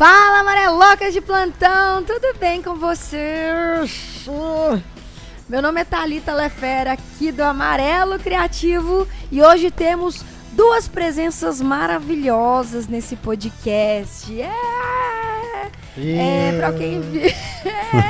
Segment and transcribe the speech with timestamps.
[0.00, 4.26] Fala, amarelocas de plantão, tudo bem com vocês?
[5.46, 12.88] Meu nome é Thalita Lefera, aqui do Amarelo Criativo, e hoje temos duas presenças maravilhosas
[12.88, 14.40] nesse podcast.
[14.40, 14.50] É,
[15.98, 17.20] é pra quem vi.
[17.92, 18.00] É.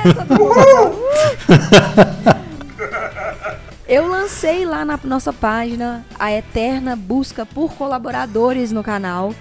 [3.93, 9.35] Eu lancei lá na nossa página a eterna busca por colaboradores no canal.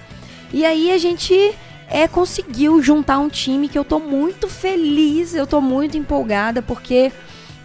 [0.52, 1.56] E aí a gente
[1.90, 7.12] é, conseguiu juntar um time que eu tô muito feliz, eu tô muito empolgada, porque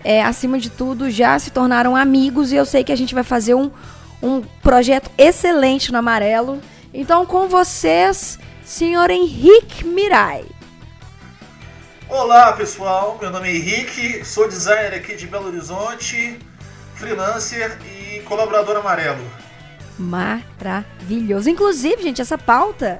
[0.03, 3.23] é, acima de tudo já se tornaram amigos e eu sei que a gente vai
[3.23, 3.71] fazer um,
[4.21, 6.59] um projeto excelente no amarelo.
[6.91, 10.45] Então, com vocês, senhor Henrique Mirai.
[12.09, 16.39] Olá pessoal, meu nome é Henrique, sou designer aqui de Belo Horizonte,
[16.95, 19.23] freelancer e colaborador amarelo.
[19.99, 21.49] Maravilhoso.
[21.49, 22.97] Inclusive, gente, essa pauta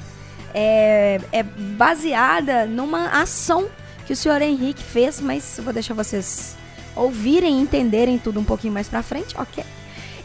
[0.58, 3.66] é, é baseada numa ação
[4.08, 6.56] que o senhor Henrique fez, mas eu vou deixar vocês
[6.96, 9.64] ouvirem e entenderem tudo um pouquinho mais pra frente, ok?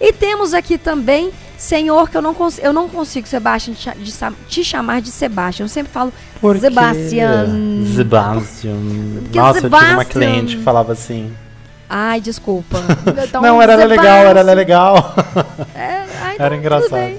[0.00, 4.12] E temos aqui também, senhor, que eu não, cons eu não consigo, Sebastião, de,
[4.48, 5.64] te chamar de Sebastião.
[5.64, 6.60] Eu sempre falo Por quê?
[6.62, 7.46] Sebastian.
[7.96, 8.76] Sebastian.
[9.22, 11.34] Porque Nossa, eu tinha uma Sebastian- cliente que falava assim.
[11.88, 12.78] Ai, desculpa.
[13.28, 14.00] Então, não, era Sebastian.
[14.02, 15.14] legal, era legal.
[15.74, 17.12] É, ai, então, Era engraçado.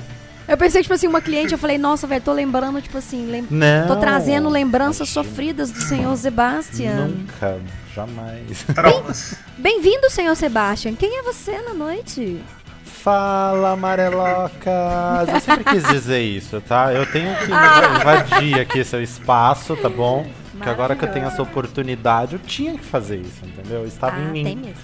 [0.46, 0.54] Bem.
[0.54, 3.46] Eu pensei, tipo assim, uma cliente, eu falei, nossa, velho, tô lembrando, tipo assim, lem
[3.50, 3.88] Não.
[3.88, 7.08] tô trazendo lembranças sofridas do senhor Sebastian.
[7.08, 7.60] Nunca,
[7.96, 8.66] jamais.
[9.58, 10.94] Bem-vindo, senhor Sebastian.
[10.96, 12.42] Quem é você na noite?
[12.84, 15.28] Fala, amarelocas.
[15.34, 16.94] Eu sempre quis dizer isso, tá?
[16.94, 17.98] Eu tenho que Ah.
[18.00, 20.28] invadir aqui seu espaço, tá bom?
[20.52, 23.86] Porque agora que eu tenho essa oportunidade, eu tinha que fazer isso, entendeu?
[23.88, 24.44] Estava em ah, mim.
[24.44, 24.76] tem mesmo.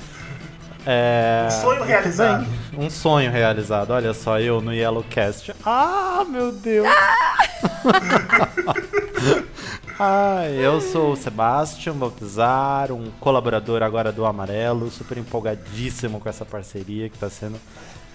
[0.89, 1.47] É...
[1.47, 2.45] Um sonho realizado.
[2.45, 2.85] bem.
[2.85, 3.91] Um sonho realizado.
[3.91, 5.53] Olha só, eu no Yellowcast.
[5.65, 6.87] Ah, meu Deus!
[9.99, 16.45] Ai, eu sou o Sebastian Baltazar, um colaborador agora do Amarelo, super empolgadíssimo com essa
[16.45, 17.59] parceria que está sendo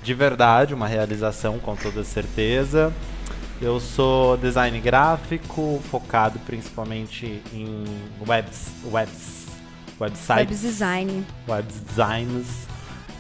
[0.03, 2.91] de verdade uma realização com toda certeza.
[3.61, 7.85] Eu sou design gráfico, focado principalmente em
[8.27, 9.42] webs, webs,
[10.03, 11.25] websites Web design.
[11.49, 12.47] web designs,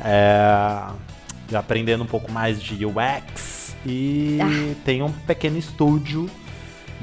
[0.04, 0.86] é,
[1.56, 4.74] aprendendo um pouco mais de UX e Ah.
[4.84, 6.28] tem um pequeno estúdio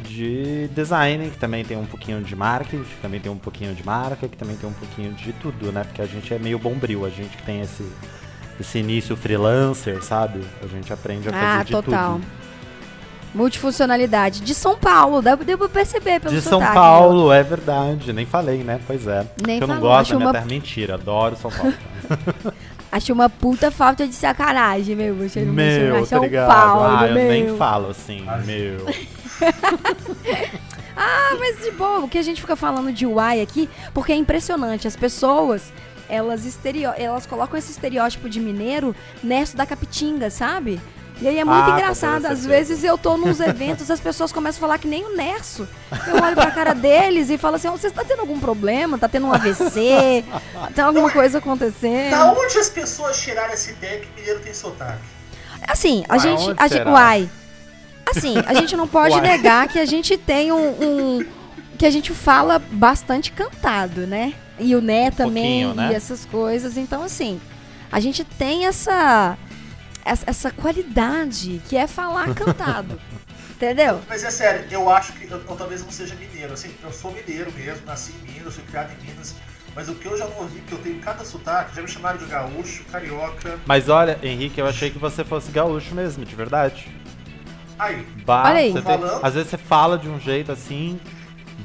[0.03, 3.85] de design que também tem um pouquinho de marketing, que também tem um pouquinho de
[3.85, 5.83] marca, que também tem um pouquinho de tudo, né?
[5.83, 7.85] Porque a gente é meio bombril, a gente que tem esse
[8.59, 10.41] esse início freelancer, sabe?
[10.61, 12.13] A gente aprende a fazer Ah, de total.
[12.15, 12.25] tudo.
[13.33, 14.41] Multifuncionalidade.
[14.41, 18.11] De São Paulo, deu, deu pra perceber pelo De São sotaque, Paulo, é verdade.
[18.11, 18.79] Nem falei, né?
[18.87, 19.25] Pois é.
[19.45, 20.45] Nem Porque eu não gosto da minha uma- terra.
[20.45, 21.73] Mentira, adoro São Paulo.
[22.91, 25.13] Acho uma puta falta de sacanagem, meu.
[25.15, 26.47] Você não Meu, tá São ligado?
[26.47, 27.27] Paulo, ah, eu meu.
[27.27, 28.85] nem falo assim, meu.
[31.01, 34.15] Ah, mas de boa, o que a gente fica falando de UI aqui, porque é
[34.15, 34.85] impressionante.
[34.85, 35.71] As pessoas,
[36.09, 36.91] elas, estereo...
[36.97, 40.77] elas colocam esse estereótipo de mineiro nessa da capitinga, sabe?
[41.21, 42.25] E aí é muito Ah, engraçado.
[42.27, 45.67] Às vezes eu tô nos eventos, as pessoas começam a falar que nem o Nerso.
[46.07, 48.97] Eu olho pra cara deles e falo assim: "Ó, você tá tendo algum problema?
[48.97, 50.23] Tá tendo um AVC?
[50.73, 52.11] Tem alguma coisa acontecendo?
[52.11, 55.01] Da onde as pessoas tiraram essa ideia que mineiro tem sotaque?
[55.67, 56.53] Assim, a Uai, gente.
[56.57, 57.29] A gente uai.
[58.09, 59.21] Assim, a gente não pode Uai.
[59.21, 60.69] negar que a gente tem um,
[61.19, 61.25] um-
[61.77, 64.33] que a gente fala bastante cantado, né?
[64.57, 65.91] E o Né também, pouquinho, né?
[65.91, 66.75] e essas coisas.
[66.75, 67.39] Então, assim,
[67.91, 69.37] a gente tem essa,
[70.05, 72.99] essa, essa qualidade que é falar cantado.
[73.51, 73.99] Entendeu?
[74.07, 76.53] Mas é sério, eu acho que eu, eu talvez não seja mineiro.
[76.53, 79.35] Assim, eu sou mineiro mesmo, nasci em Minas, fui criado em Minas.
[79.75, 82.25] Mas o que eu já ouvi, que eu tenho cada sotaque, já me chamaram de
[82.25, 83.59] gaúcho, carioca.
[83.65, 86.89] Mas olha, Henrique, eu achei que você fosse gaúcho mesmo, de verdade.
[87.77, 88.71] Aí, Bah, Olha aí.
[88.71, 89.25] você tem- Falando.
[89.25, 90.99] às vezes você fala de um jeito assim.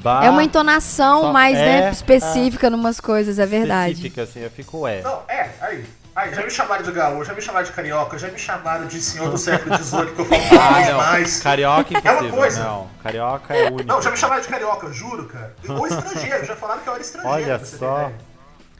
[0.03, 3.93] Bah, é uma entonação mais, né, é, específica numas coisas, é verdade.
[3.93, 5.01] específica, assim, eu fico, ué.
[5.01, 5.83] não, é, aí.
[6.15, 9.01] Aí, já me chamaram de gaúcho, já me chamaram de carioca, já me chamaram de
[9.01, 10.97] senhor do século XVIII, que eu falo Ah, mais, não.
[10.97, 11.39] mais.
[11.41, 12.63] Carioca É uma coisa.
[12.63, 12.89] não.
[13.03, 13.83] Carioca é único.
[13.83, 15.53] Não, já me chamaram de carioca, juro, cara.
[15.67, 17.35] Ou estrangeiro, já falaram que eu era estrangeiro.
[17.35, 18.11] Olha só.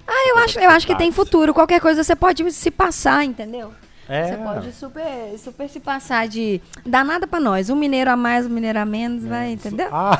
[0.08, 1.54] Ah, eu acho, eu acho que tem futuro.
[1.54, 3.74] Qualquer coisa você pode se passar, entendeu?
[4.08, 4.28] É.
[4.28, 6.62] Você pode super, super se passar de.
[6.86, 7.70] Dá nada pra nós.
[7.70, 9.90] Um mineiro a mais, um mineiro a menos, vai, entendeu?
[9.92, 10.20] Ah,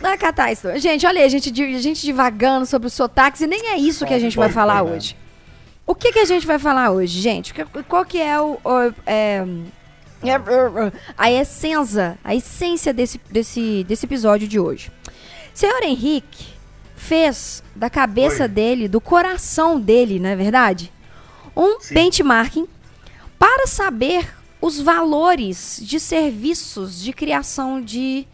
[0.00, 0.68] O catar isso.
[0.78, 4.04] Gente, olha aí, a gente, a gente divagando sobre os sotaques e nem é isso
[4.06, 5.16] que a gente vai falar hoje.
[5.86, 7.54] O que, que a gente vai falar hoje, gente?
[7.88, 8.58] Qual que é o.
[8.62, 9.42] o- é,
[10.22, 14.90] é, a essência, a essência desse, desse, desse episódio de hoje.
[15.54, 16.46] Senhor Henrique
[16.94, 18.48] fez da cabeça Oi.
[18.48, 20.92] dele, do coração dele, não é verdade?
[21.56, 21.94] Um Sim.
[21.94, 22.66] benchmarking
[23.38, 24.28] para saber
[24.60, 28.26] os valores de serviços de criação de,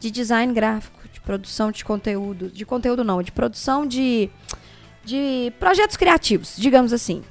[0.00, 4.28] de design gráfico, de produção de conteúdo, de conteúdo não, de produção de,
[5.04, 7.22] de projetos criativos, digamos assim.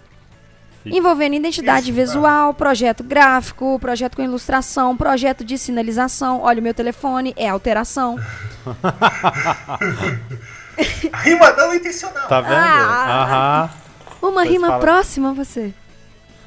[0.83, 0.95] Sim.
[0.95, 6.39] Envolvendo identidade Isso, visual, projeto gráfico, projeto com ilustração, projeto de sinalização.
[6.41, 8.17] Olha o meu telefone, é alteração.
[11.23, 12.27] Rima não intencional.
[12.29, 12.53] Tá vendo?
[12.53, 13.23] Ah.
[13.23, 13.69] Aham.
[14.21, 14.79] Uma Pois rima fala.
[14.79, 15.73] próxima a você.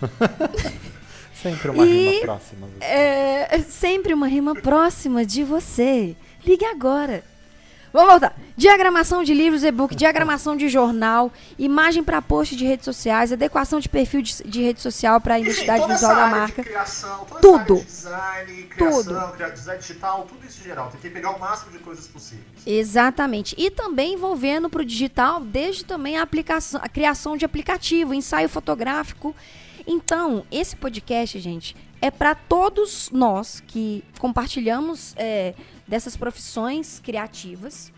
[1.43, 2.69] Sempre uma E- rima próxima.
[2.81, 6.15] É sempre uma rima próxima de você.
[6.47, 7.25] Ligue agora.
[7.93, 8.35] Vamos voltar.
[8.57, 13.87] Diagramação de livros, e-book, diagramação de jornal, imagem para post de redes sociais, adequação de
[13.87, 16.63] perfil de, de rede social para a Enfim, identidade toda visual essa da área marca.
[16.63, 17.77] De criação, toda Tudo.
[17.87, 20.89] essa área de design, criação, cria- design digital, tudo isso em geral.
[20.91, 22.47] Tentei pegar o máximo de coisas possíveis.
[22.67, 23.55] Exatamente.
[23.59, 28.49] E também envolvendo para o digital, desde também a aplicação, a criação de aplicativo, ensaio
[28.49, 29.37] fotográfico.
[29.87, 35.55] Então, esse podcast, gente, é para todos nós que compartilhamos é,
[35.87, 37.93] dessas profissões criativas.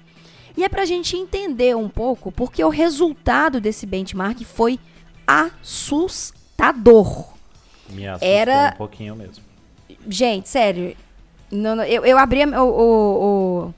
[0.57, 4.79] E é para a gente entender um pouco, porque o resultado desse benchmark foi
[5.27, 7.33] assustador.
[7.91, 9.43] Me assustou Era- um pouquinho mesmo.
[10.09, 10.97] Gente, sério.
[11.51, 13.75] não- não, eu, eu abri o, o, o,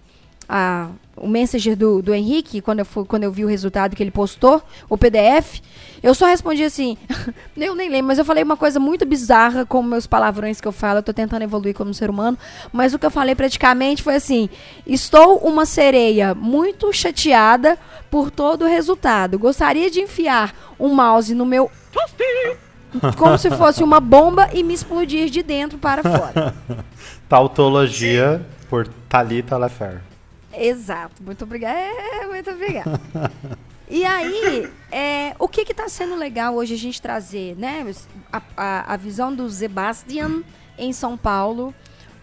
[0.49, 4.03] a- o Messenger do, do Henrique, quando eu, fui, quando eu vi o resultado que
[4.03, 5.61] ele postou, o PDF.
[6.03, 6.97] Eu só respondi assim.
[7.57, 10.73] eu nem lembro, mas eu falei uma coisa muito bizarra com meus palavrões que eu
[10.73, 10.99] falo.
[10.99, 12.39] Eu tô tentando evoluir como ser humano.
[12.73, 14.49] Mas o que eu falei praticamente foi assim:
[14.87, 17.79] Estou uma sereia muito chateada
[18.11, 19.39] por todo o resultado.
[19.39, 21.71] Gostaria de enfiar um mouse no meu
[23.17, 26.55] como se fosse uma bomba e me explodir de dentro para fora.
[27.29, 30.06] Tautologia por Thalita Lefer.
[30.57, 31.23] Exato.
[31.23, 31.79] Muito obrigada.
[31.79, 33.01] É, muito obrigada.
[33.89, 37.87] E aí, é, o que está sendo legal hoje a gente trazer, né?
[38.33, 40.43] A, a- a visão do Sebastian
[40.77, 41.73] em São Paulo,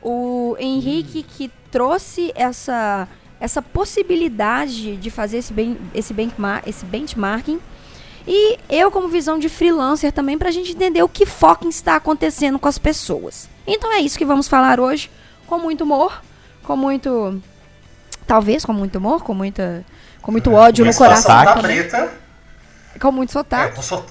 [0.02, 3.08] o Henrique que trouxe essa,
[3.40, 7.62] essa possibilidade de fazer esse, ben, esse, benchmark, esse benchmarking.
[8.28, 11.96] E eu, como visão de freelancer também, para a gente entender o que fucking está
[11.96, 13.50] acontecendo com as pessoas.
[13.66, 15.10] Então é isso que vamos falar hoje,
[15.48, 16.22] com muito humor,
[16.64, 17.42] com muito.
[18.26, 19.86] Talvez com muito humor, com, muita,
[20.22, 21.56] com muito ódio no Uma situação coração.
[21.56, 22.14] da preta.
[23.00, 23.76] Com muito É, sotaque.
[23.76, 24.06] com so-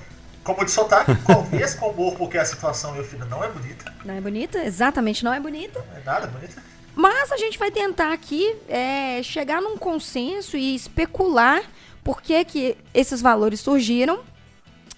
[0.44, 3.92] como de sotaque, talvez com humor, porque a situação, meu filho, não é bonita.
[4.04, 4.58] Não é bonita?
[4.64, 5.84] Exatamente, não é bonita.
[5.88, 6.60] Não é nada bonita.
[6.96, 11.62] Mas a gente vai tentar aqui é, chegar num consenso e especular
[12.02, 14.20] por que, que esses valores surgiram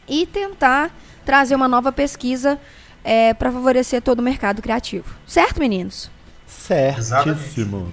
[0.09, 0.91] e tentar
[1.25, 2.59] trazer uma nova pesquisa
[3.39, 5.15] para favorecer todo o mercado criativo.
[5.27, 6.11] Certo, meninos?
[6.47, 7.93] Certíssimo.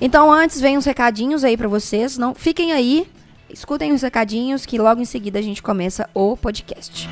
[0.00, 2.18] Então, antes, vem uns recadinhos aí para vocês.
[2.18, 3.08] Não, fiquem aí,
[3.50, 7.08] escutem os recadinhos que logo em seguida a gente começa o podcast.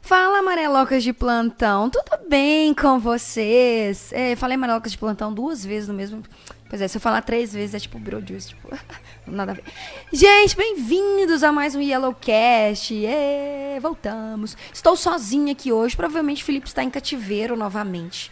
[0.00, 4.10] Fala, amarelocas de plantão, tudo bem com vocês?
[4.10, 6.22] É, falei amarelocas de plantão duas vezes no mesmo.
[6.68, 8.68] Pois é, se eu falar três vezes é tipo Beetlejuice, tipo,
[9.26, 9.64] nada a ver.
[10.12, 12.94] Gente, bem-vindos a mais um Yellowcast.
[12.94, 14.54] Ê, voltamos.
[14.72, 18.30] Estou sozinha aqui hoje, provavelmente Felipe está em cativeiro novamente.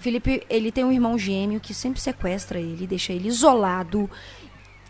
[0.00, 4.10] Felipe, ele tem um irmão gêmeo que sempre sequestra ele, deixa ele isolado,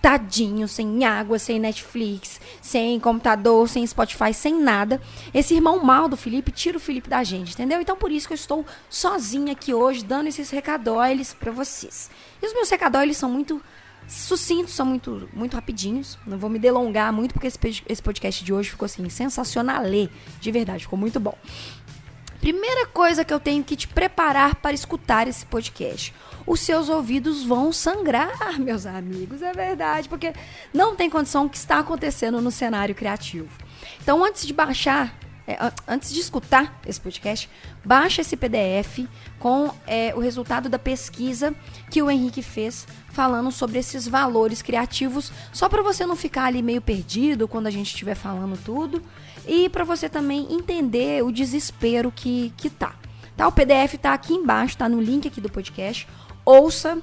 [0.01, 5.03] tadinho, sem água, sem Netflix, sem computador, sem Spotify, sem nada.
[5.35, 7.79] Esse irmão mal do Felipe tira o Felipe da gente, entendeu?
[7.79, 12.11] Então por isso que eu estou sozinha aqui hoje, dando esses recadóiles pra vocês.
[12.43, 13.63] E os meus recadóiles são muito
[14.09, 16.19] sucintos, são muito, muito rapidinhos.
[16.27, 19.83] Não vou me delongar muito, porque esse, esse podcast de hoje ficou assim, sensacional.
[20.41, 21.37] De verdade, ficou muito bom.
[22.41, 26.15] Primeira coisa que eu tenho que te preparar para escutar esse podcast.
[26.47, 30.33] Os seus ouvidos vão sangrar, meus amigos, é verdade, porque
[30.73, 33.49] não tem condição o que está acontecendo no cenário criativo.
[34.01, 37.49] Então, antes de baixar, é, an- antes de escutar esse podcast,
[37.85, 39.07] baixa esse PDF
[39.39, 41.55] com é, o resultado da pesquisa
[41.91, 46.63] que o Henrique fez falando sobre esses valores criativos, só para você não ficar ali
[46.63, 49.03] meio perdido quando a gente estiver falando tudo
[49.47, 52.95] e para você também entender o desespero que, que tá.
[53.37, 53.47] Tá?
[53.47, 56.09] O PDF tá aqui embaixo, tá no link aqui do podcast.
[56.45, 56.99] Ouça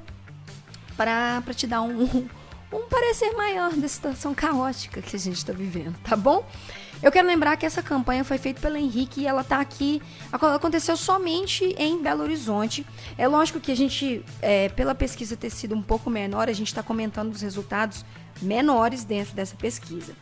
[0.98, 2.04] para te dar um,
[2.74, 6.44] um parecer maior da situação caótica que a gente está vivendo, tá bom?
[7.04, 10.02] Eu quero lembrar que essa campanha foi feita pelo Henrique e ela tá aqui.
[10.32, 12.86] Aconteceu somente em Belo Horizonte.
[13.18, 16.68] É lógico que a gente, é, pela pesquisa ter sido um pouco menor, a gente
[16.68, 18.06] está comentando os resultados
[18.42, 20.16] menores dentro dessa pesquisa.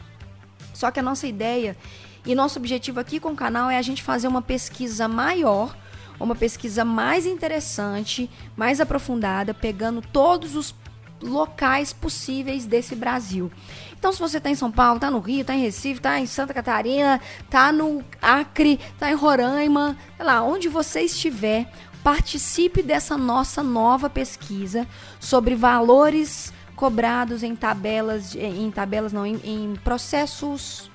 [0.73, 1.77] Só que a nossa ideia
[2.25, 5.77] e nosso objetivo aqui com o canal é a gente fazer uma pesquisa maior,
[6.19, 10.73] uma pesquisa mais interessante, mais aprofundada, pegando todos os
[11.21, 13.51] locais possíveis desse Brasil.
[13.97, 16.25] Então, se você está em São Paulo, está no Rio, está em Recife, está em
[16.25, 21.71] Santa Catarina, está no Acre, está em Roraima, sei lá, onde você estiver,
[22.03, 24.87] participe dessa nossa nova pesquisa
[25.19, 30.89] sobre valores cobrados em tabelas, em tabelas não, em, em processos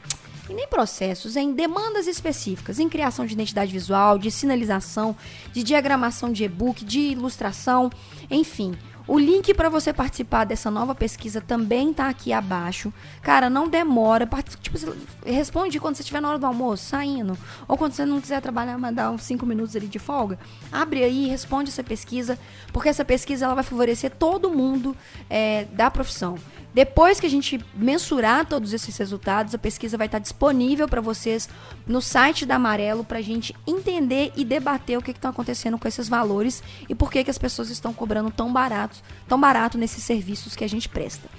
[0.49, 5.17] e nem processos, em demandas específicas, em criação de identidade visual, de sinalização,
[5.53, 7.91] de diagramação de e-book, de ilustração,
[8.31, 8.77] enfim.
[9.09, 12.93] O link para você participar dessa nova pesquisa também tá aqui abaixo.
[13.23, 14.29] Cara, não demora.
[14.61, 14.79] Tipo,
[15.25, 17.39] responde quando você estiver na hora do almoço, saindo.
[17.69, 20.39] Ou quando você não quiser trabalhar, mandar uns 5 minutos ali de folga.
[20.73, 22.37] Abre aí, responde essa pesquisa,
[22.73, 24.97] porque essa pesquisa ela vai favorecer todo mundo
[25.31, 26.37] é, da profissão.
[26.77, 31.49] Depois que a gente mensurar todos esses resultados, a pesquisa vai estar disponível para vocês
[31.87, 35.89] no site da Amarelo para a gente entender e debater o que está acontecendo com
[35.89, 40.05] esses valores e por que, que as pessoas estão cobrando tão barato, tão barato nesses
[40.05, 41.31] serviços que a gente presta.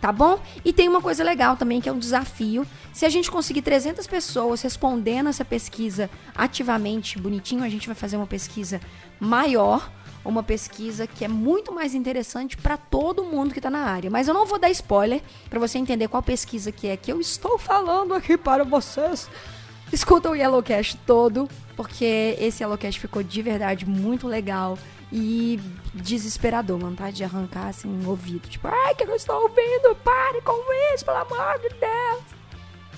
[0.00, 0.40] Tá bom?
[0.64, 2.66] E tem uma coisa legal também que é um desafio.
[2.90, 8.16] Se a gente conseguir 300 pessoas respondendo essa pesquisa ativamente, bonitinho, a gente vai fazer
[8.16, 8.80] uma pesquisa
[9.20, 9.90] maior
[10.26, 14.10] uma pesquisa que é muito mais interessante para todo mundo que está na área.
[14.10, 17.20] Mas eu não vou dar spoiler para você entender qual pesquisa que é que eu
[17.20, 19.28] estou falando aqui para vocês.
[19.92, 24.76] Escuta o Yellowcast todo, porque esse Yellowcast ficou de verdade muito legal
[25.12, 25.60] e
[25.94, 28.48] desesperador, vontade de arrancar assim um ouvido.
[28.48, 29.94] Tipo, ai, que eu estou ouvindo?
[30.02, 32.35] Pare com isso, pelo amor de Deus.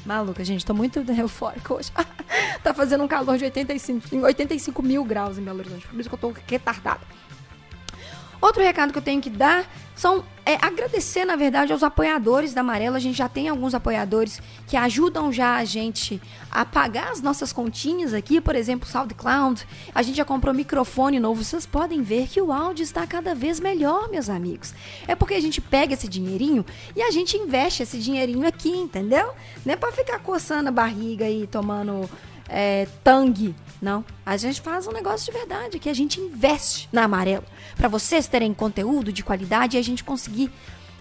[0.09, 1.93] Maluca, gente, tô muito eufórica hoje.
[2.65, 5.87] tá fazendo um calor de 85, 85 mil graus em Belo Horizonte.
[5.87, 7.03] Por isso que eu tô retardada.
[8.41, 9.67] Outro recado que eu tenho que dar
[9.97, 12.97] são é, agradecer, na verdade, aos apoiadores da Amarela.
[12.97, 17.53] A gente já tem alguns apoiadores que ajudam já a gente a pagar as nossas
[17.53, 19.67] continhas aqui, por exemplo, SoundCloud.
[19.95, 21.45] A gente já comprou microfone novo.
[21.45, 24.73] Vocês podem ver que o áudio está cada vez melhor, meus amigos.
[25.07, 26.65] É porque a gente pega esse dinheirinho
[26.97, 29.33] e a gente investe esse dinheirinho aqui, entendeu?
[29.67, 32.09] Não é pra ficar coçando a barriga e tomando
[32.49, 34.05] é, tangue não.
[34.27, 37.45] A gente faz um negócio de verdade, que a gente investe na Amarelo.
[37.77, 40.51] para vocês terem conteúdo de qualidade e a gente conseguir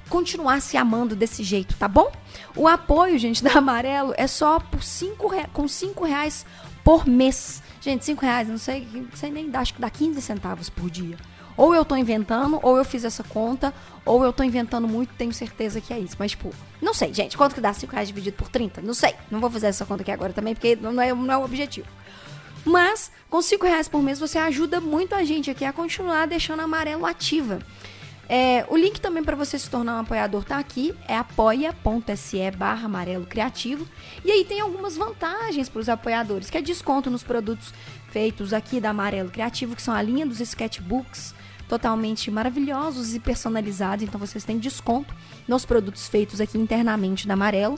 [0.09, 2.11] continuar se amando desse jeito, tá bom?
[2.55, 6.45] O apoio, gente, da Amarelo é só por cinco com 5 reais
[6.83, 7.61] por mês.
[7.81, 11.17] Gente, 5 reais, não sei, não sei nem, acho que dá 15 centavos por dia.
[11.57, 13.73] Ou eu tô inventando, ou eu fiz essa conta,
[14.05, 16.15] ou eu tô inventando muito, tenho certeza que é isso.
[16.19, 18.81] Mas, tipo, não sei, gente, quanto que dá 5 reais dividido por 30?
[18.81, 19.15] Não sei.
[19.31, 21.87] Não vou fazer essa conta aqui agora também, porque não é, não é o objetivo.
[22.63, 26.59] Mas com cinco reais por mês você ajuda muito a gente aqui a continuar deixando
[26.59, 27.59] a amarelo ativa.
[28.29, 32.85] É, o link também para você se tornar um apoiador tá aqui, é apoia.se barra
[32.85, 33.87] amarelo criativo.
[34.23, 37.73] E aí tem algumas vantagens para os apoiadores, que é desconto nos produtos
[38.11, 41.33] feitos aqui da Amarelo Criativo, que são a linha dos sketchbooks,
[41.67, 44.03] totalmente maravilhosos e personalizados.
[44.03, 45.13] Então vocês têm desconto
[45.47, 47.77] nos produtos feitos aqui internamente da Amarelo.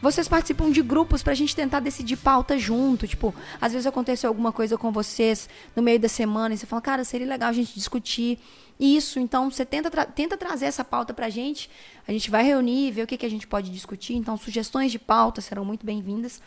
[0.00, 3.06] Vocês participam de grupos pra gente tentar decidir pauta junto.
[3.06, 6.82] Tipo, às vezes aconteceu alguma coisa com vocês no meio da semana e você fala,
[6.82, 8.38] cara, seria legal a gente discutir
[8.78, 9.18] isso.
[9.18, 11.70] Então, você tenta, tra tenta trazer essa pauta pra gente.
[12.06, 14.14] A gente vai reunir, ver o que, que a gente pode discutir.
[14.14, 16.42] Então, sugestões de pauta serão muito bem-vindas.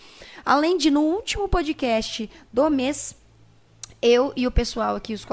[0.46, 3.16] Além de, no último podcast do mês,
[4.02, 5.26] eu e o pessoal aqui, os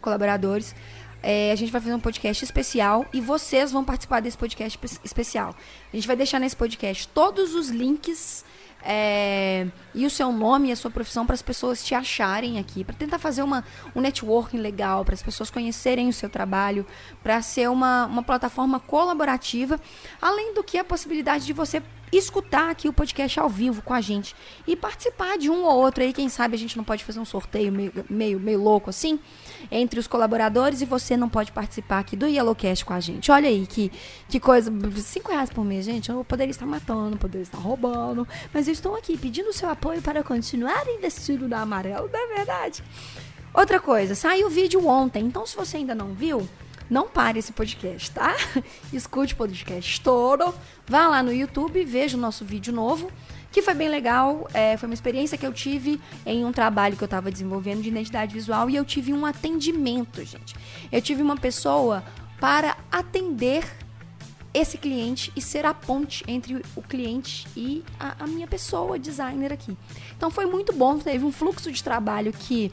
[0.00, 0.74] colaboradores,
[1.22, 5.54] é, a gente vai fazer um podcast especial e vocês vão participar desse podcast especial.
[5.92, 8.44] A gente vai deixar nesse podcast todos os links
[8.84, 12.84] é, e o seu nome e a sua profissão para as pessoas te acharem aqui,
[12.84, 13.64] para tentar fazer uma,
[13.96, 16.86] um networking legal, para as pessoas conhecerem o seu trabalho,
[17.22, 19.80] para ser uma, uma plataforma colaborativa,
[20.20, 21.82] além do que a possibilidade de você
[22.16, 24.34] escutar aqui o podcast ao vivo com a gente
[24.66, 27.24] e participar de um ou outro aí, quem sabe a gente não pode fazer um
[27.24, 29.18] sorteio meio, meio, meio louco assim
[29.70, 33.30] entre os colaboradores e você não pode participar aqui do Yellowcast com a gente.
[33.30, 33.90] Olha aí que,
[34.28, 34.72] que coisa.
[34.96, 36.10] Cinco reais por mês, gente.
[36.10, 38.26] Eu poderia estar matando, poderia estar roubando.
[38.52, 42.82] Mas eu estou aqui pedindo seu apoio para continuar investindo na amarelo, não é verdade?
[43.52, 45.24] Outra coisa, saiu o vídeo ontem.
[45.24, 46.48] Então, se você ainda não viu,
[46.90, 48.34] não pare esse podcast, tá?
[48.92, 50.54] Escute o podcast todo.
[50.86, 53.10] Vá lá no YouTube veja o nosso vídeo novo
[53.54, 54.48] que foi bem legal.
[54.52, 57.88] É, foi uma experiência que eu tive em um trabalho que eu estava desenvolvendo de
[57.88, 60.56] identidade visual e eu tive um atendimento, gente.
[60.90, 62.02] Eu tive uma pessoa
[62.40, 63.64] para atender
[64.52, 69.52] esse cliente e ser a ponte entre o cliente e a, a minha pessoa, designer
[69.52, 69.76] aqui.
[70.16, 72.72] Então foi muito bom, teve um fluxo de trabalho que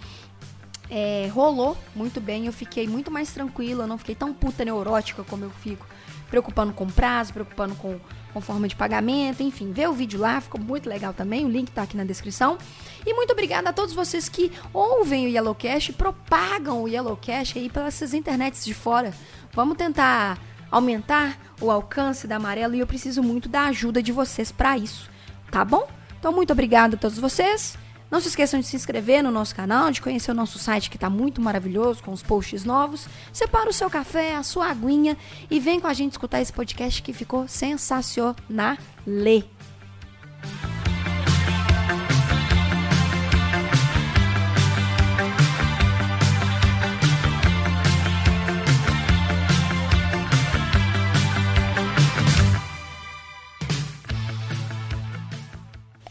[0.91, 5.45] é, rolou muito bem, eu fiquei muito mais tranquila, não fiquei tão puta neurótica como
[5.45, 5.87] eu fico,
[6.29, 7.97] preocupando com prazo, preocupando com
[8.33, 11.69] com forma de pagamento, enfim, vê o vídeo lá, ficou muito legal também, o link
[11.71, 12.57] tá aqui na descrição.
[13.05, 18.01] E muito obrigada a todos vocês que ouvem o Yellowcast, propagam o Yellowcast aí pelas
[18.13, 19.13] internets de fora.
[19.53, 24.51] Vamos tentar aumentar o alcance da Amarelo e eu preciso muito da ajuda de vocês
[24.51, 25.09] para isso,
[25.51, 25.87] tá bom?
[26.17, 27.77] Então, muito obrigada a todos vocês.
[28.11, 30.97] Não se esqueçam de se inscrever no nosso canal, de conhecer o nosso site que
[30.97, 33.07] está muito maravilhoso, com os posts novos.
[33.31, 35.17] Separa o seu café, a sua aguinha
[35.49, 38.77] e vem com a gente escutar esse podcast que ficou sensacional.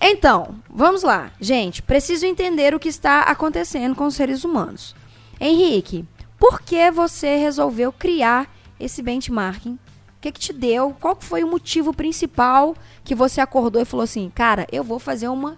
[0.01, 1.31] Então, vamos lá.
[1.41, 4.95] Gente, preciso entender o que está acontecendo com os seres humanos.
[5.39, 6.07] Henrique,
[6.39, 9.75] por que você resolveu criar esse benchmarking?
[9.75, 10.97] O que, que te deu?
[10.99, 15.29] Qual foi o motivo principal que você acordou e falou assim, cara, eu vou fazer
[15.29, 15.57] uma,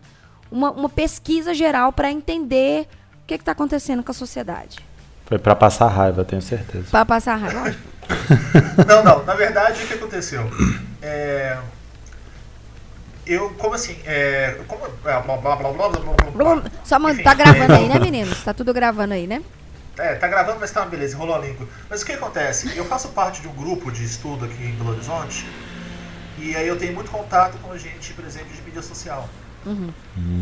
[0.51, 2.89] uma, uma pesquisa geral para entender
[3.23, 4.79] o que está acontecendo com a sociedade?
[5.27, 6.87] Foi para passar raiva, tenho certeza.
[6.91, 7.75] Para passar raiva,
[8.87, 9.25] não, não.
[9.25, 10.49] Na verdade, o que aconteceu?
[11.01, 11.57] É,
[13.27, 17.35] eu, como assim, é, como, é, blá, blá, blá, blá, blá, blá, Só Enfim, tá
[17.35, 18.43] gravando aí, né, meninos?
[18.43, 19.43] Tá tudo gravando aí, né?
[19.99, 21.69] É, tá gravando, mas tá beleza, enrolou a língua.
[21.89, 22.77] Mas o que acontece?
[22.77, 25.47] Eu faço parte de um grupo de estudo aqui em Belo Horizonte
[26.39, 29.29] e aí eu tenho muito contato com gente, por exemplo, de mídia social.
[29.65, 29.93] Uhum.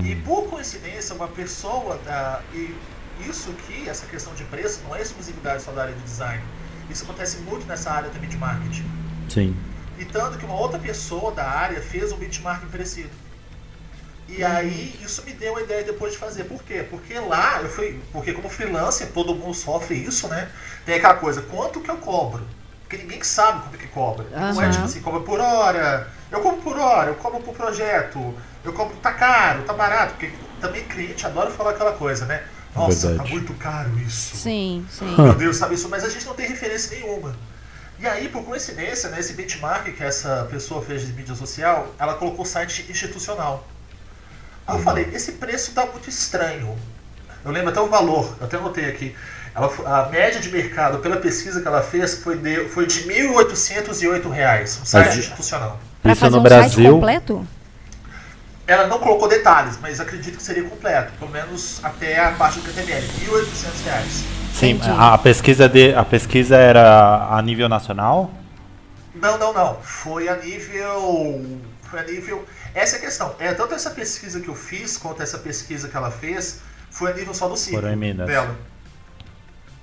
[0.04, 2.40] E por coincidência, uma pessoa da.
[2.54, 2.74] E
[3.28, 6.42] isso aqui, essa questão de preço, não é exclusividade só da área de design.
[6.88, 8.90] Isso acontece muito nessa área também de marketing.
[9.28, 9.56] Sim.
[10.00, 13.10] E tanto que uma outra pessoa da área fez um benchmark parecido.
[14.26, 16.44] E aí isso me deu uma ideia depois de fazer.
[16.44, 16.86] Por quê?
[16.88, 18.00] Porque lá eu fui.
[18.10, 20.50] Porque como freelancer, todo mundo sofre isso, né?
[20.86, 22.46] Tem aquela coisa, quanto que eu cobro?
[22.80, 24.24] Porque ninguém sabe quanto que cobra.
[24.32, 24.54] Uhum.
[24.54, 28.34] Não é tipo assim, cobra por hora, eu cobro por hora, eu cobro por projeto,
[28.64, 32.42] eu cobro, tá caro, tá barato, porque também cliente adora falar aquela coisa, né?
[32.74, 33.28] Nossa, tá Verdade.
[33.28, 34.36] tá muito caro isso.
[34.36, 35.14] Sim, sim.
[35.20, 37.36] Meu Deus, sabe isso, mas a gente não tem referência nenhuma.
[38.00, 42.14] E aí, por coincidência, nesse né, benchmark que essa pessoa fez de mídia social, ela
[42.14, 43.68] colocou site institucional.
[44.66, 44.84] Aí eu uhum.
[44.84, 46.78] falei, esse preço tá muito estranho.
[47.44, 49.14] Eu lembro até o valor, eu até anotei aqui.
[49.54, 53.28] Ela, a média de mercado pela pesquisa que ela fez foi de, foi de R$
[53.28, 55.78] 1.808, um site mas, institucional.
[56.02, 57.46] Para fazer no um Brasil, site completo?
[58.66, 62.66] Ela não colocou detalhes, mas acredito que seria completo, pelo menos até a parte do
[62.66, 64.39] KTML, R$ 1.800.
[64.54, 68.30] Sim, a pesquisa, de, a pesquisa era a nível nacional?
[69.14, 69.76] Não, não, não.
[69.82, 71.60] Foi a nível.
[71.82, 72.44] Foi a nível.
[72.74, 73.34] Essa é a questão.
[73.38, 76.60] É, tanto essa pesquisa que eu fiz quanto essa pesquisa que ela fez
[76.90, 78.26] foi a nível só do ciclo Foram em Minas.
[78.26, 78.56] dela.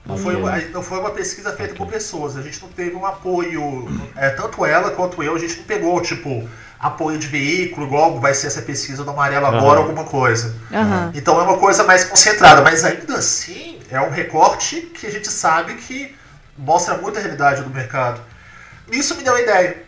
[0.06, 1.86] Não foi, uma, não foi uma pesquisa feita okay.
[1.86, 2.38] por pessoas.
[2.38, 3.90] A gente não teve um apoio.
[4.16, 6.48] É, tanto ela quanto eu, a gente não pegou, tipo,
[6.80, 9.88] apoio de veículo, igual vai ser essa pesquisa do amarelo agora, uhum.
[9.88, 10.56] alguma coisa.
[10.72, 11.12] Uhum.
[11.14, 12.62] Então é uma coisa mais concentrada.
[12.62, 16.16] Mas ainda assim, é um recorte que a gente sabe que
[16.58, 18.22] mostra muito a realidade do mercado.
[18.92, 19.86] Isso me deu uma ideia.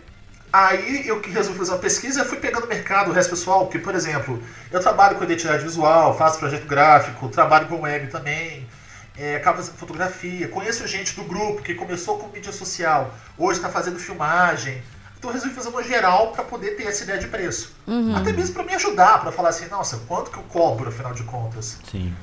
[0.52, 3.68] Aí eu que resolvi fazer uma pesquisa, e fui pegando o mercado, o resto pessoal,
[3.68, 8.68] que, por exemplo, eu trabalho com identidade visual, faço projeto gráfico, trabalho com web também,
[9.16, 13.70] é, acabo fazendo fotografia, conheço gente do grupo que começou com mídia social, hoje está
[13.70, 14.82] fazendo filmagem.
[15.18, 17.76] Então eu resolvi fazer uma geral para poder ter essa ideia de preço.
[17.86, 18.16] Uhum.
[18.16, 21.24] Até mesmo para me ajudar, para falar assim, nossa, quanto que eu cobro, afinal de
[21.24, 21.78] contas?
[21.92, 22.16] Sim.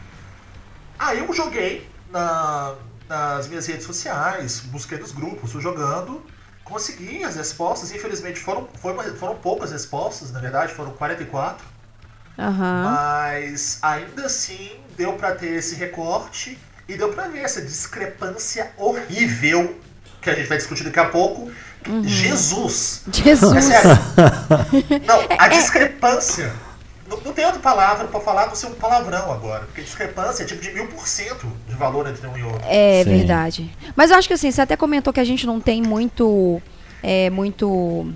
[0.99, 2.75] Aí eu joguei na,
[3.09, 6.23] nas minhas redes sociais, busquei nos grupos, fui jogando,
[6.65, 7.93] consegui as respostas.
[7.93, 11.65] Infelizmente foram, foram, foram poucas respostas, na verdade, foram 44.
[12.39, 12.83] Uhum.
[12.85, 19.77] Mas ainda assim deu para ter esse recorte e deu para ver essa discrepância horrível
[20.21, 21.51] que a gente vai discutir daqui a pouco.
[21.89, 22.03] Uhum.
[22.05, 23.05] Jesus!
[23.13, 23.57] Jesus!
[23.57, 23.91] É sério.
[25.07, 26.53] Não, a é, é discrepância.
[27.09, 29.65] Não, não, tem outra palavra para falar não ser um palavrão agora.
[29.65, 32.63] Porque discrepância é tipo de mil por cento de valor entre um e outro.
[32.65, 33.11] É Sim.
[33.19, 33.77] verdade.
[33.95, 36.61] Mas eu acho que assim, você até comentou que a gente não tem muito.
[37.03, 38.13] É, muito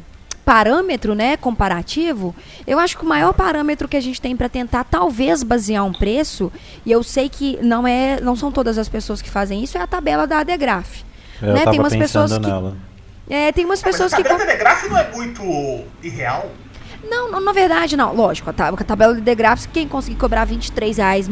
[0.50, 2.34] parâmetro, né, comparativo,
[2.66, 5.92] eu acho que o maior parâmetro que a gente tem para tentar talvez basear um
[5.92, 6.50] preço,
[6.84, 9.80] e eu sei que não é, não são todas as pessoas que fazem isso, é
[9.80, 11.04] a tabela da Adegraf.
[11.40, 11.64] Eu né?
[11.66, 12.76] tem umas pessoas que nela.
[13.28, 16.50] É, tem umas pessoas é, mas a tabela que da Adegraf não é muito irreal.
[17.10, 18.14] Não, não, na verdade, não.
[18.14, 21.28] Lógico, a, tab a tabela de gráficos, quem conseguir cobrar 23 reais,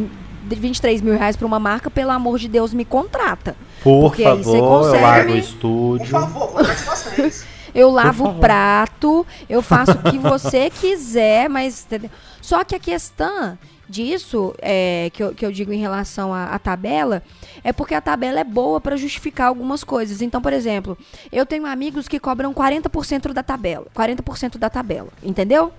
[0.48, 3.56] 23 mil reais pra uma marca, pelo amor de Deus, me contrata.
[3.82, 6.10] Por Porque favor, aí você consegue eu largo o estúdio.
[6.10, 7.46] Por favor, três.
[7.74, 11.84] Eu lavo o prato, eu faço o que você quiser, mas.
[11.84, 12.10] Entendeu?
[12.40, 17.22] Só que a questão disso, é, que, eu, que eu digo em relação à, tabela,
[17.64, 20.20] é porque a tabela é boa para justificar algumas coisas.
[20.20, 20.96] Então, por exemplo,
[21.32, 23.86] eu tenho amigos que cobram 40% da tabela.
[23.96, 25.72] 40% da tabela, entendeu?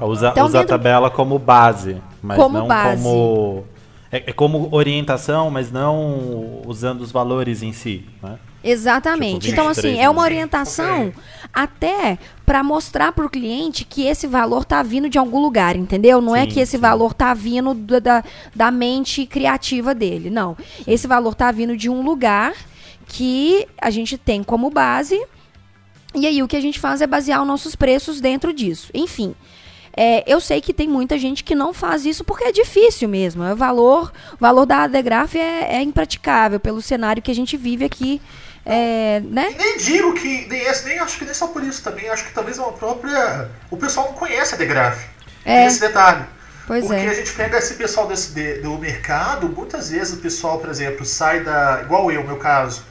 [0.00, 0.08] Uhum.
[0.08, 0.74] Usa, então, usa dentro...
[0.74, 3.02] a tabela como base, mas como não base.
[3.02, 3.64] como
[4.12, 8.38] É, é como orientação, mas não usando os valores em si, né?
[8.62, 9.40] Exatamente.
[9.48, 10.22] Tipo, então, assim, 23 é uma mil.
[10.22, 11.14] orientação Ok.
[11.52, 16.20] até para mostrar para o cliente que esse valor tá vindo de algum lugar, entendeu?
[16.20, 16.78] Não é Sim, que esse sim.
[16.78, 20.30] valor tá vindo da, da, da mente criativa dele.
[20.30, 20.56] Não.
[20.86, 22.54] Esse valor tá vindo de um lugar
[23.08, 25.20] que a gente tem como base.
[26.14, 28.90] E aí o que a gente faz é basear os nossos preços dentro disso.
[28.94, 29.34] Enfim.
[29.96, 33.44] É, eu sei que tem muita gente que não faz isso porque é difícil mesmo.
[33.44, 37.56] É o valor, o valor da Adegraf é, é impraticável pelo cenário que a gente
[37.56, 38.20] vive aqui,
[38.64, 39.50] é, né?
[39.52, 42.32] E nem digo que nem, nem acho que nem só por isso também, acho que
[42.32, 43.50] talvez é uma própria.
[43.70, 45.04] O pessoal não conhece a Degraf.
[45.44, 45.56] É.
[45.58, 46.24] Tem esse detalhe.
[46.66, 47.08] Pois Porque é.
[47.08, 51.04] a gente pega esse pessoal desse, de- do mercado, muitas vezes o pessoal, por exemplo,
[51.04, 51.80] sai da.
[51.82, 52.84] igual eu, meu caso,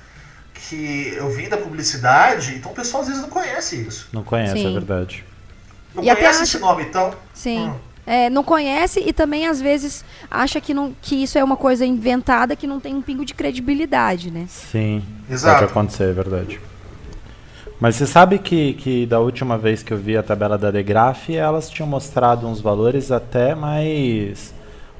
[0.53, 4.09] que eu vim da publicidade, então o pessoal às vezes não conhece isso.
[4.11, 4.69] Não conhece, Sim.
[4.69, 5.23] é verdade.
[5.95, 7.11] Não E até conhece acha- esse nome, então.
[7.33, 7.69] Sim.
[7.69, 7.73] Hum.
[8.05, 11.85] É, não conhece e também às vezes acha que, não, que isso é uma coisa
[11.85, 14.45] inventada que não tem um pingo de credibilidade, né?
[14.49, 15.59] Sim, Exato.
[15.59, 16.59] pode acontecer, é verdade.
[17.79, 21.29] Mas você sabe que, que da última vez que eu vi a tabela da Degraf,
[21.29, 24.53] elas tinham mostrado uns valores até mais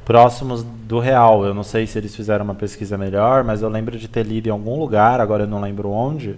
[0.06, 1.44] próximos do real.
[1.46, 4.48] Eu não sei se eles fizeram uma pesquisa melhor, mas eu lembro de ter lido
[4.48, 6.38] em algum lugar, agora eu não lembro onde,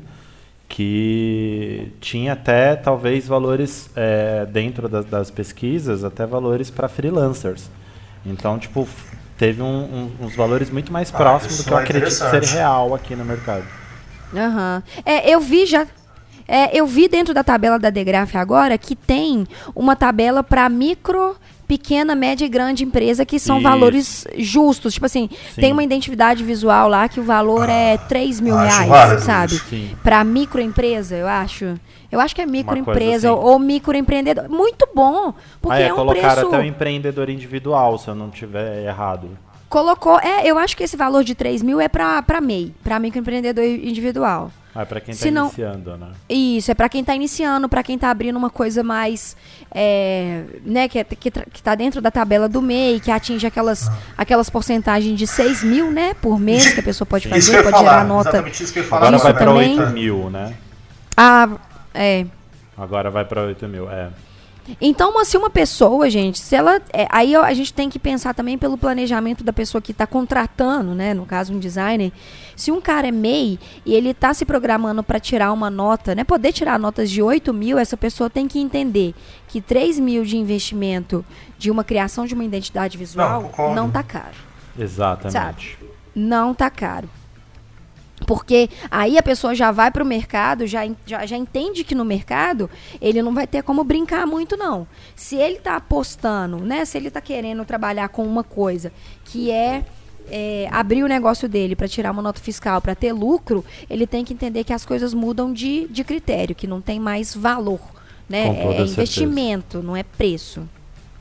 [0.73, 7.69] que tinha até talvez valores é, dentro das, das pesquisas, até valores para freelancers.
[8.25, 8.87] Então, tipo,
[9.37, 9.65] teve um-
[10.19, 13.15] um- uns valores muito mais Ah, próximos do que eu é acredito ser real aqui
[13.15, 13.65] no mercado.
[14.35, 14.81] Aham.
[15.05, 15.85] É, eu vi já.
[16.47, 21.35] é, eu vi dentro da tabela da Degraf agora que tem uma tabela para micro,
[21.77, 23.63] pequena, média e grande empresa que são Isso.
[23.63, 24.93] valores justos.
[24.93, 25.61] Tipo assim, Sim.
[25.61, 29.59] tem uma identidade visual lá que o valor é 3 mil reais, válido sabe?
[30.03, 31.79] Para microempresa, eu acho.
[32.11, 33.39] Eu acho que é microempresa assim.
[33.41, 34.47] ou microempreendedor.
[34.49, 36.47] Muito bom, porque ah, é, é um preço.
[36.47, 39.27] até o empreendedor individual, se eu não tiver errado.
[39.67, 40.19] Colocou.
[40.19, 43.63] É, eu acho que esse valor de 3 mil é para para MEI, para microempreendedor
[43.63, 44.51] individual.
[44.75, 46.07] Ah, é pra quem tá Se não- iniciando, né?
[46.27, 49.37] Isso, é para quem tá iniciando, para quem tá abrindo uma coisa mais,
[49.69, 53.87] é, né, que, é- que, que tá dentro da tabela do MEI, que atinge aquelas,
[54.17, 57.83] aquelas porcentagens de 6 mil, né, por mês que a pessoa pode fazer, pode falar,
[57.91, 58.29] gerar nota.
[58.29, 59.01] Exatamente isso que eu ia falar.
[59.07, 59.79] Agora Isso vai pra também.
[59.79, 60.55] 8 mil, né?
[61.15, 61.49] Ah,
[61.93, 62.25] é.
[62.75, 64.09] Agora vai pra 8 mil, é.
[64.79, 66.81] Então, uma- se uma pessoa, gente, se ela.
[66.93, 70.95] é, aí a gente tem que pensar também pelo planejamento da pessoa que está contratando,
[70.95, 71.13] né?
[71.13, 72.11] No caso, um designer.
[72.55, 76.23] Se um cara é MEI e ele está se programando para tirar uma nota, né?
[76.23, 79.13] Poder tirar notas de 8 mil, essa pessoa tem que entender
[79.47, 81.25] que 3 mil de investimento
[81.57, 84.35] de uma criação de uma identidade visual Não, não tá caro.
[84.79, 85.77] Exatamente.
[86.15, 87.09] Não tá caro.
[88.25, 92.05] Porque aí a pessoa já vai para o mercado, já, já, já entende que no
[92.05, 92.69] mercado
[93.01, 94.87] ele não vai ter como brincar muito, não.
[95.15, 96.85] Se ele está apostando, né?
[96.85, 98.91] Se ele está querendo trabalhar com uma coisa
[99.25, 99.83] que é,
[100.29, 104.23] é, abrir o negócio dele para tirar uma nota fiscal, para ter lucro, ele tem
[104.23, 107.81] que entender que as coisas mudam de, de critério, que não tem mais valor.
[108.27, 108.47] Né?
[108.47, 108.93] É certeza.
[108.93, 110.67] investimento, não é preço.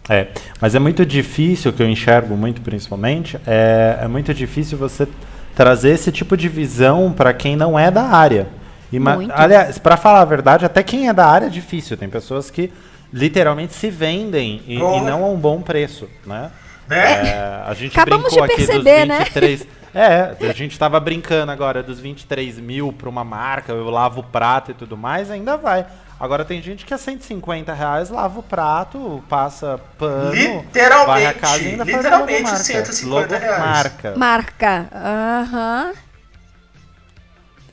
[0.09, 0.29] É,
[0.61, 5.07] mas é muito difícil, que eu enxergo muito principalmente, é, é muito difícil você
[5.55, 8.49] trazer esse tipo de visão para quem não é da área.
[8.93, 8.99] E,
[9.35, 11.97] aliás, para falar a verdade, até quem é da área é difícil.
[11.97, 12.71] Tem pessoas que
[13.13, 16.51] literalmente se vendem e, e não a um bom preço, né?
[16.89, 17.29] Né?
[17.29, 19.19] É, a gente Acabamos brincou de aqui perceber, dos né?
[19.21, 19.67] 23.
[19.95, 24.25] É, a gente tava brincando agora dos 23 mil para uma marca, eu lavo o
[24.25, 25.87] prato e tudo mais, ainda vai.
[26.23, 31.35] Agora tem gente que é 150 reais, lava o prato, passa pano, Literalmente, vai a
[31.35, 32.63] casa e ainda faz a literalmente logomarca.
[32.65, 33.59] 150 reais.
[33.59, 34.89] Logomarca, Marca.
[34.95, 35.93] Aham.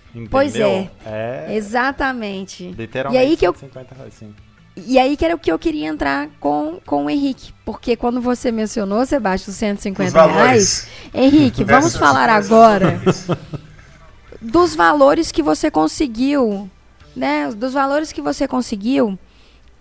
[0.10, 0.30] entendeu?
[0.32, 0.90] Pois é.
[1.06, 2.72] É, Exatamente.
[2.72, 4.34] literalmente E aí que eu 150 reais, sim.
[4.76, 7.54] E aí que era o que eu queria entrar com, com o Henrique.
[7.64, 10.40] Porque quando você mencionou, Sebastião, os Os 150 valores.
[10.42, 10.88] reais.
[11.14, 13.00] Henrique, vamos falar agora
[14.42, 16.68] dos valores que você conseguiu,
[17.15, 17.50] né?
[17.52, 19.17] Dos valores que você conseguiu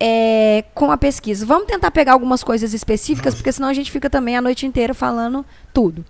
[0.01, 1.45] é, com a pesquisa.
[1.45, 4.95] Vamos tentar pegar algumas coisas específicas, porque senão a gente fica também a noite inteira
[4.95, 6.05] falando tudo.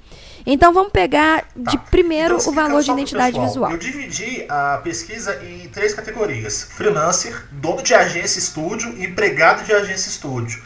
[0.47, 1.85] Então vamos pegar de Tá.
[1.91, 3.73] primeiro Então, o valor de identidade pessoal, visual.
[3.73, 9.73] Eu dividi a pesquisa em três categorias: freelancer, dono de agência estúdio e empregado de
[9.73, 10.63] agência estúdio.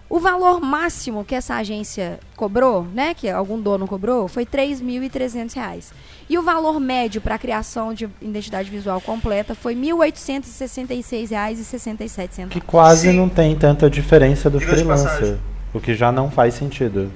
[0.08, 5.92] O valor máximo que essa agência cobrou, né, que algum dono cobrou, foi 3.300 reais.
[6.28, 11.64] E o valor médio para a criação de identidade visual completa foi 1.866 reais e
[11.64, 12.62] 67 Que centavos.
[12.66, 13.16] quase Sim.
[13.16, 15.38] não tem tanta diferença do de freelancer.
[15.72, 17.10] O que já não faz sentido.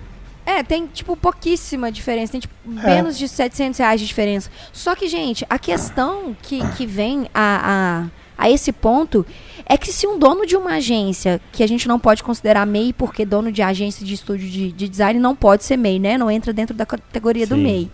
[0.45, 2.33] É, tem, tipo, pouquíssima diferença.
[2.33, 2.95] Tem, tipo, É.
[2.95, 4.51] menos de 700 reais de diferença.
[4.73, 9.25] Só que, gente, a questão que, que vem a, a, a esse ponto
[9.65, 12.93] é que se um dono de uma agência, que a gente não pode considerar MEI,
[12.93, 16.19] porque dono de agência de estúdio de, de design não pode ser MEI, né?
[16.19, 17.63] Não entra dentro da categoria do Sim.
[17.63, 17.91] MEI.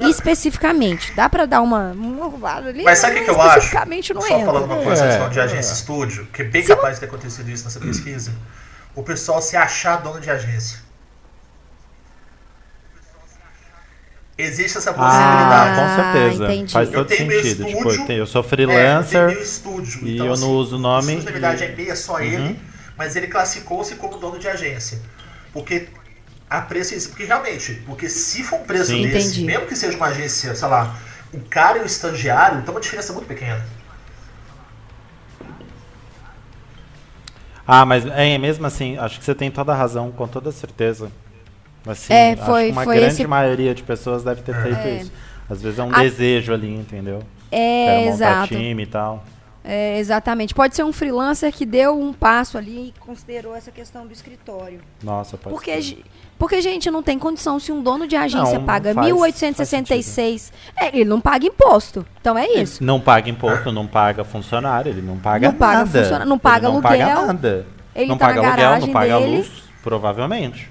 [0.00, 1.12] Especificamente.
[1.14, 1.92] Dá pra dar uma...
[1.92, 3.58] uma roubada ali, Mas sabe o que, que eu acho?
[3.58, 4.46] Especificamente não Só entra.
[4.46, 5.08] falando uma coisa, É.
[5.08, 7.78] questão de agência e estúdio, que é bem Se capaz de ter acontecido isso nessa
[7.80, 8.32] pesquisa.
[8.94, 10.78] O pessoal se achar dono de agência.
[14.36, 15.80] Existe essa Ah, possibilidade.
[15.80, 16.44] com certeza.
[16.52, 16.72] entendi.
[16.72, 17.64] Faz Eu todo sentido.
[17.64, 19.10] Tipo, estúdio, eu, tenho- eu sou É, eu freelancer.
[19.26, 20.00] tenho meu estúdio.
[20.08, 22.14] e então, eu não assim, uso o nome estúdio, na verdade, e- é meia só
[22.14, 22.20] Uhum.
[22.20, 22.60] ele,
[22.96, 24.98] mas ele classificou-se como dono de agência.
[25.52, 25.86] Porque
[26.48, 27.08] a preço é isso.
[27.10, 29.02] Porque realmente, porque se for um preço Sim.
[29.08, 29.44] desse, Entendi.
[29.44, 30.96] mesmo que seja uma agência, sei lá,
[31.32, 33.64] o cara e o estagiário, então é uma diferença muito pequena.
[37.66, 41.10] Ah, mas é, mesmo assim, acho que você tem toda a razão, com toda certeza.
[41.86, 44.78] Assim, É, acho foi- que uma foi grande esse- maioria de pessoas deve ter feito
[44.78, 44.96] É.
[45.00, 45.12] isso.
[45.48, 47.22] Às vezes é um A- desejo ali, entendeu?
[47.50, 48.48] É, Quero montar exato.
[48.48, 49.24] time e tal.
[49.66, 50.54] É, exatamente.
[50.54, 54.80] Pode ser um freelancer que deu um passo ali e considerou essa questão do escritório.
[55.02, 56.04] Nossa, pode Porque, ser.
[56.38, 57.58] porque, gente, não tem condição.
[57.58, 62.04] Se um dono de agência Não, paga faz- 1.866, é, ele não paga imposto.
[62.20, 62.84] Então é isso.
[62.84, 66.02] Não paga imposto, não paga funcionário, ele não paga Não paga nada.
[66.02, 67.66] funciona- não Ele paga não paga aluguel, nada.
[67.94, 69.36] Ele não tá paga na aluguel, garagem não paga dele.
[69.38, 69.50] luz,
[69.82, 70.70] provavelmente.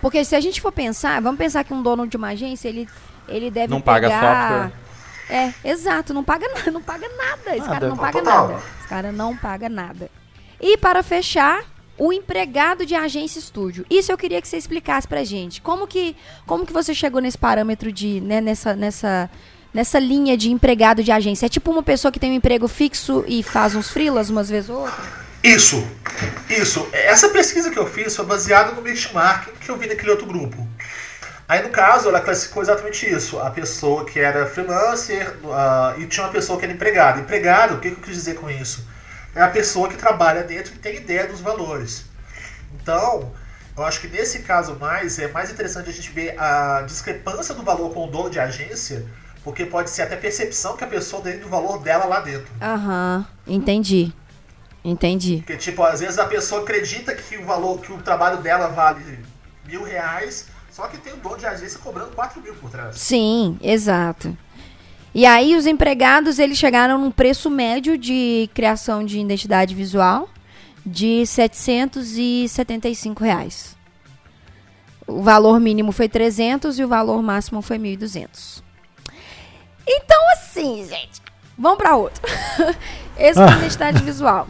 [0.00, 2.88] Porque se a gente for pensar, vamos pensar que um dono de uma agência, ele,
[3.28, 4.72] ele deve Não paga pegar...
[5.28, 7.50] É, exato, não paga nada, não paga nada.
[7.50, 7.72] Esse Nada.
[7.72, 8.48] cara não paga Total.
[8.48, 8.62] nada.
[8.78, 10.10] Esse cara não paga nada.
[10.60, 11.64] E para fechar,
[11.96, 13.84] o empregado de agência estúdio.
[13.88, 15.60] Isso eu queria que você explicasse pra gente.
[15.60, 19.30] Como que, como que você chegou nesse parâmetro de, né, nessa, nessa,
[19.72, 21.46] nessa linha de empregado de agência?
[21.46, 24.70] É tipo uma pessoa que tem um emprego fixo e faz uns frilas umas vezes
[24.70, 25.24] ou outra?
[25.42, 25.86] Isso,
[26.48, 26.88] isso.
[26.92, 30.66] Essa pesquisa que eu fiz foi baseada no benchmark que eu vi naquele outro grupo.
[31.46, 33.38] Aí, no caso, ela classificou exatamente isso.
[33.38, 37.20] A pessoa que era freelancer ah, e tinha uma pessoa que era empregada.
[37.20, 38.86] Empregado, o que, que eu quis dizer com isso?
[39.34, 42.06] É a pessoa que trabalha dentro e tem ideia dos valores.
[42.80, 43.32] Então,
[43.76, 47.62] eu acho que nesse caso mais, é mais interessante a gente ver a discrepância do
[47.62, 49.04] valor com o dono de agência,
[49.42, 52.46] porque pode ser até percepção que a pessoa tem do valor dela lá dentro.
[52.62, 54.12] Aham, entendi.
[54.84, 55.38] Entendi.
[55.38, 59.18] Porque, tipo, às vezes a pessoa acredita que o valor, que o trabalho dela vale
[59.66, 62.98] mil reais, só que tem o dono de agência cobrando 4 mil por trás.
[62.98, 64.36] Sim, exato.
[65.14, 70.28] E aí os empregados, eles chegaram num preço médio de criação de identidade visual
[70.84, 73.76] de 775 reais.
[75.06, 78.60] O valor mínimo foi 300 e o valor máximo foi 1.200.
[79.86, 81.22] Então, assim, gente,
[81.56, 82.20] vamos para outro.
[83.16, 84.48] Esse foi identidade visual.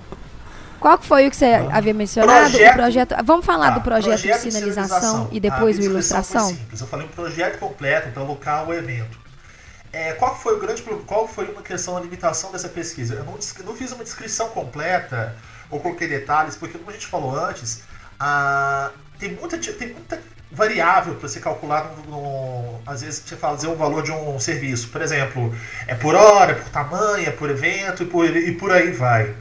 [0.85, 2.51] Qual que foi o que você havia mencionado?
[2.51, 3.14] Projeto- o projeto.
[3.25, 6.59] Vamos falar Tá, do projeto, de sinalização, e depois A o ilustração?
[6.79, 9.18] Eu falei um projeto completo para local o evento.
[9.90, 13.14] É, qual foi o grande qual foi uma questão a limitação dessa pesquisa?
[13.14, 15.35] Eu não, não fiz uma descrição completa
[15.70, 17.81] ou coloquei detalhes, porque como a gente falou antes,
[18.20, 20.20] ah, tem muita tem muita
[20.53, 24.88] variável para você calcular no, no- às vezes você fazer o valor de um serviço.
[24.88, 25.55] Por exemplo,
[25.87, 29.35] é por hora, é por tamanho, é por evento e por, e por aí vai.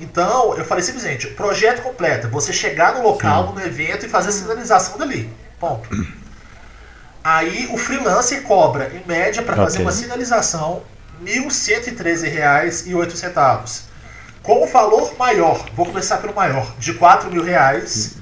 [0.00, 4.32] Então, eu falei simplesmente, projeto completo, você chegar no local, no evento e fazer a
[4.32, 5.28] sinalização dali.
[5.58, 5.88] Ponto.
[7.22, 10.84] Aí o freelancer cobra, em média, para fazer uma sinalização,
[11.24, 13.80] R$ 1.113,08.
[14.40, 18.18] Com o valor maior, vou começar pelo maior, de 4 mil reais,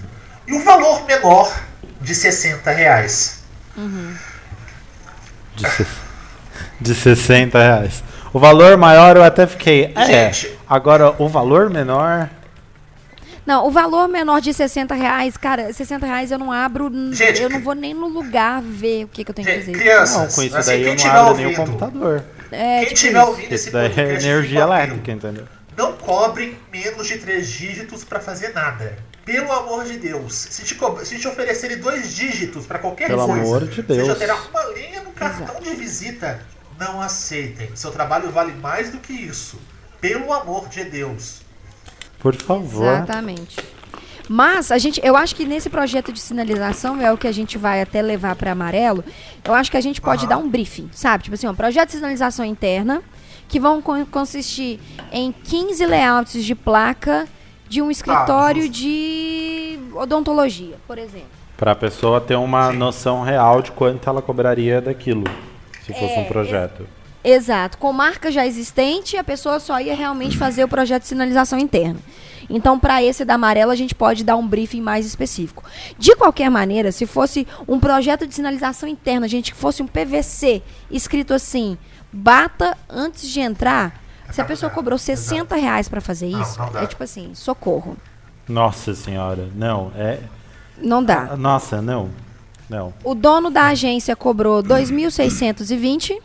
[0.46, 1.54] e o valor menor
[2.00, 3.44] de 60 reais.
[5.54, 5.66] De,
[6.80, 8.02] de 60 reais.
[8.32, 9.92] O valor maior eu até fiquei.
[9.94, 10.32] É.
[10.32, 10.55] Gente.
[10.68, 12.28] Agora, o valor menor.
[13.46, 17.48] Não, o valor menor de 60 reais, cara, 60 reais eu não abro, Gente, eu
[17.48, 19.72] não vou nem no lugar ver o que, que eu tenho que fazer.
[19.72, 22.24] crianças, Não, com isso assim, daí quem eu não tiver abro nem o ouvindo, computador.
[22.50, 23.28] É, quem tipo tiver isso.
[23.28, 25.44] ouvindo esse Isso daí é de energia elétrica, entendeu?
[25.76, 28.96] Não cobrem menos de três dígitos para fazer nada.
[29.24, 30.34] Pelo amor de Deus.
[30.34, 34.04] Se te, se te oferecerem dois dígitos para qualquer Pelo coisa, amor de você já
[34.04, 34.18] Deus.
[34.18, 36.40] terá uma linha no cartão de visita.
[36.78, 37.70] Não aceitem.
[37.74, 39.58] Seu trabalho vale mais do que isso.
[40.00, 41.40] Pelo amor de Deus.
[42.18, 42.84] Por favor.
[42.84, 43.56] Exatamente.
[44.28, 47.56] Mas a gente, eu acho que nesse projeto de sinalização é o que a gente
[47.56, 49.04] vai até levar para amarelo.
[49.44, 50.28] Eu acho que a gente pode Aham.
[50.30, 51.24] dar um briefing, sabe?
[51.24, 53.02] Tipo assim, um projeto de sinalização interna
[53.48, 54.80] que vão con- consistir
[55.12, 57.28] em 15 layouts de placa
[57.68, 58.76] de um escritório justo.
[58.78, 61.28] de odontologia, por exemplo.
[61.56, 62.76] Pra pessoa ter uma Sim.
[62.78, 65.24] noção real de quanto ela cobraria daquilo.
[65.84, 66.86] Se fosse É, um projeto.
[67.26, 67.76] Exato.
[67.78, 71.98] Com marca já existente, a pessoa só ia realmente fazer o projeto de sinalização interna.
[72.48, 75.64] Então, para esse da amarela, a gente pode dar um briefing mais específico.
[75.98, 80.62] De qualquer maneira, se fosse um projeto de sinalização interna, gente, que fosse um PVC
[80.88, 81.76] escrito assim,
[82.12, 86.40] bata antes de entrar, se a pessoa dá, cobrou não 60 reais para fazer Não,
[86.40, 87.96] isso, não é tipo assim, socorro.
[88.48, 89.48] Nossa senhora.
[89.56, 90.20] Não, é.
[90.78, 91.36] Não dá.
[91.36, 92.08] Nossa, não.
[92.70, 92.94] Não.
[93.02, 96.20] O dono da agência cobrou 2.620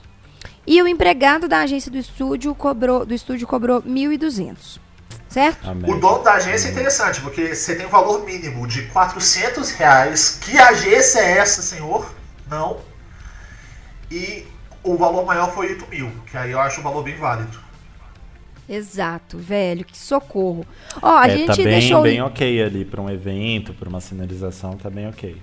[0.66, 4.80] e o empregado da agência do estúdio cobrou do estúdio cobrou 1.200.
[5.28, 5.70] Certo?
[5.70, 5.90] Amém.
[5.90, 10.38] O dono da agência é interessante, porque você tem um valor mínimo de 400 reais.
[10.42, 12.14] Que agência é essa, senhor?
[12.50, 12.80] Não.
[14.12, 14.46] E
[14.84, 17.58] o valor maior foi 8 mil, que aí eu acho um valor bem válido.
[18.68, 20.66] Exato, velho, que socorro.
[21.02, 22.04] Ó, a é, gente tá bem, deixou.
[22.04, 25.38] bem ok ali pra um evento, pra uma sinalização, tá bem ok.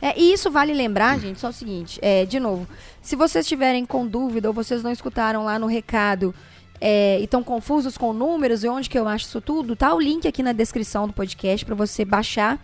[0.00, 2.66] É, e isso vale lembrar, gente, só o seguinte: é, de novo,
[3.00, 6.34] se vocês estiverem com dúvida ou vocês não escutaram lá no recado
[6.80, 10.00] é, e estão confusos com números e onde que eu acho isso tudo, tá o
[10.00, 12.60] link aqui na descrição do podcast para você baixar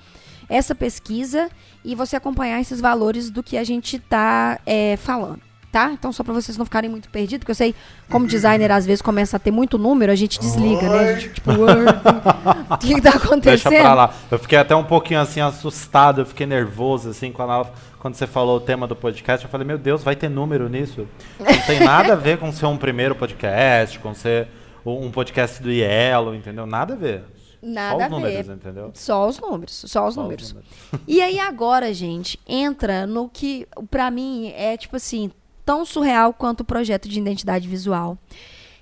[0.49, 1.49] essa pesquisa
[1.85, 5.50] e você acompanhar esses valores do que a gente tá é, falando.
[5.73, 5.93] Tá?
[5.93, 7.75] Então, só para vocês não ficarem muito perdidos, porque eu sei,
[8.11, 10.99] como designer, às vezes começa a ter muito número, a gente desliga, né?
[11.11, 13.71] A gente, tipo, o que, que tá acontecendo?
[13.71, 14.15] Deixa pra lá.
[14.31, 18.27] Eu fiquei até um pouquinho assim assustado, eu fiquei nervoso assim quando, ela- quando você
[18.27, 19.45] falou o tema do podcast.
[19.45, 21.07] Eu falei, meu Deus, vai ter número nisso?
[21.39, 24.49] Não tem nada a ver com ser um primeiro podcast, com ser
[24.85, 26.67] um podcast do Yellow, entendeu?
[26.67, 27.23] Nada a ver.
[27.63, 28.55] Nada Só os números, ver.
[28.55, 28.91] entendeu?
[28.95, 30.53] Só os números, só os Só os números.
[30.55, 30.71] números.
[31.07, 35.31] E aí agora, gente, entra no que pra mim é tipo assim,
[35.71, 38.19] tão surreal quanto o projeto de identidade visual,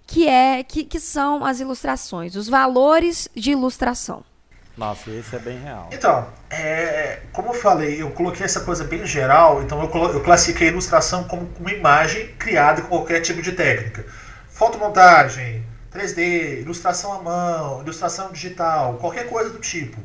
[0.06, 4.24] que é que, que são as ilustrações, os valores de ilustração.
[4.74, 5.90] Nossa, esse é bem real.
[5.92, 10.68] Então, é, como eu falei, eu coloquei essa coisa bem geral, então eu, eu classifiquei
[10.68, 14.06] a ilustração como uma imagem criada com qualquer tipo de técnica.
[14.48, 20.00] Fotomontagem, 3D, ilustração à mão, ilustração digital, qualquer coisa do tipo.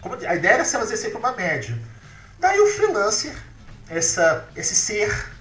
[0.00, 1.76] Como- a ideia era se ela exercer para uma média.
[2.38, 3.34] Daí o freelancer,
[3.90, 5.36] essa, esse ser,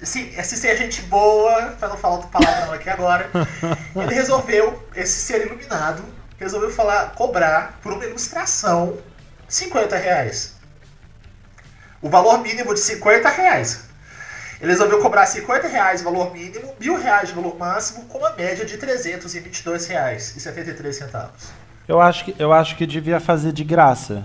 [0.00, 3.30] esse, esse ser gente boa, para não falar outra palavrão aqui agora,
[3.96, 6.02] ele resolveu, esse ser iluminado,
[6.38, 8.96] resolveu falar, cobrar por uma ilustração
[9.48, 10.56] 50 reais.
[12.00, 13.88] O valor mínimo de 50 reais.
[14.60, 18.76] Ele resolveu cobrar 50 reais valor mínimo, mil reais valor máximo, com uma média de
[18.76, 21.48] 322 reais e 73 centavos.
[21.86, 24.24] Eu acho que, eu acho que devia fazer de graça.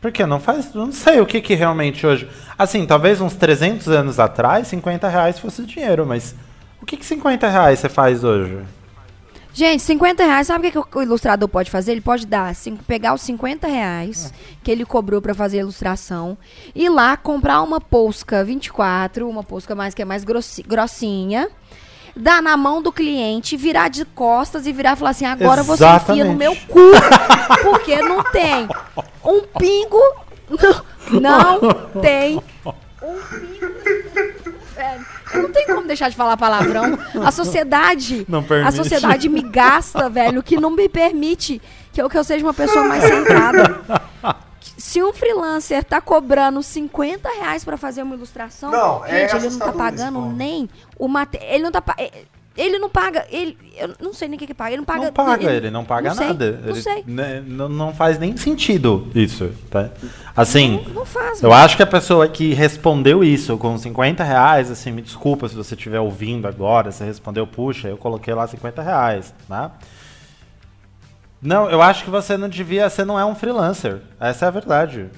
[0.00, 0.72] Por que não faz?
[0.74, 2.28] Não sei o que que realmente hoje.
[2.58, 6.34] Assim, talvez uns 300 anos atrás, 50 reais fosse dinheiro, mas
[6.80, 8.58] o que que 50 reais você faz hoje?
[9.52, 11.90] Gente, 50 reais, sabe o que, que o ilustrador pode fazer?
[11.92, 12.54] Ele pode dar,
[12.86, 14.32] pegar os 50 reais
[14.62, 16.38] que ele cobrou pra fazer a ilustração,
[16.74, 21.48] ir lá comprar uma Posca 24, uma Posca mais que é mais grossi- grossinha,
[22.20, 25.84] dar na mão do cliente, virar de costas e virar e falar assim: agora você
[25.84, 26.36] enfia no Exatamente.
[26.38, 26.90] meu cu,
[27.62, 28.68] porque não tem
[29.24, 30.02] um pingo,
[31.10, 34.60] não, não tem um pingo.
[34.74, 36.98] Velho, eu não tenho como deixar de falar palavrão.
[37.24, 38.76] A sociedade, Não a permite.
[38.76, 41.60] sociedade me gasta, velho, que não me permite
[41.92, 43.80] que eu, que eu seja uma pessoa mais centrada.
[44.60, 49.50] Se um freelancer tá cobrando 50 reais pra fazer uma ilustração, Não, é gente, ele
[49.50, 51.50] não tá pagando isso, nem o material.
[51.50, 51.82] Ele não tá.
[51.98, 52.24] é-
[52.56, 53.24] Ele não paga.
[53.30, 54.70] Ele, eu não sei nem o que, que paga.
[54.70, 55.04] Ele não paga.
[55.06, 56.60] não paga, ele, não paga não sei, nada.
[56.62, 57.04] Não Ele- sei.
[57.06, 59.88] né, não, não faz nem sentido isso, tá?
[60.36, 61.42] Assim, Não, não faz.
[61.42, 65.54] eu acho que a pessoa que respondeu isso com 50 reais, assim, me desculpa se
[65.54, 69.70] você estiver ouvindo agora, você respondeu, puxa, eu coloquei lá 50 reais, né?
[71.42, 74.00] Não, eu acho que você não devia, você não é um freelancer.
[74.20, 75.08] Essa é a verdade.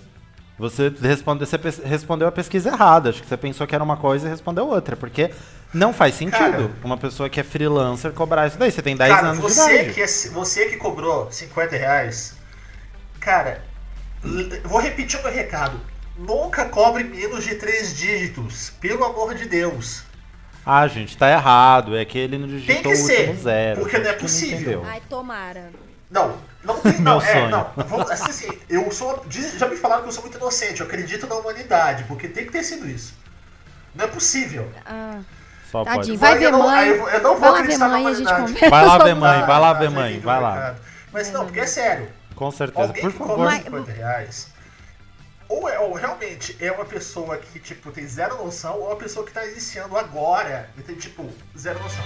[0.58, 3.10] Você, responde, você respondeu a pesquisa errada.
[3.10, 4.94] Acho que você pensou que era uma coisa e respondeu outra.
[4.94, 5.30] Porque
[5.74, 6.70] não faz sentido Cara.
[6.84, 8.70] uma pessoa que é freelancer cobrar isso daí.
[8.70, 9.94] Você tem 10 Cara, anos de você idade.
[9.94, 12.36] que, é, você que cobrou 50 reais,
[13.18, 13.64] cara,
[14.64, 15.80] vou repetir o meu recado.
[16.16, 20.04] Nunca cobre menos de três dígitos, pelo amor de Deus.
[20.64, 21.96] Ah, gente, tá errado.
[21.96, 23.80] É que ele não digitou Tem que o último ser, zero.
[23.80, 24.58] porque não é possível.
[24.60, 24.82] entendeu.
[24.86, 25.70] Ai, tomara.
[26.12, 27.48] Não, não tem Meu não, é, sonho.
[27.48, 27.70] não.
[27.88, 29.24] Vamos, assim, assim, eu sou.
[29.56, 32.52] Já me falaram que eu sou muito inocente, eu acredito na humanidade, porque tem que
[32.52, 33.14] ter sido isso.
[33.94, 34.70] Não é possível.
[34.86, 35.20] Ah,
[35.70, 36.16] Só Tadinho, pode.
[36.18, 36.78] vai ver eu não- mãe.
[36.78, 38.52] aí eu- eu não vou acreditar na mãe a gente humanidade.
[38.52, 38.70] conversa.
[38.70, 40.74] Vai lá ver mãe, vai lá ver mãe, vai lá.
[41.10, 42.08] Mas não, porque é sério.
[42.36, 43.38] Com certeza, Alguém por favor.
[43.46, 44.48] Mas- 50 reais,
[45.48, 48.96] ou, é, ou realmente é uma pessoa que, tipo, tem zero noção, ou é uma
[48.96, 52.04] pessoa que tá iniciando agora e tem, tipo, zero noção.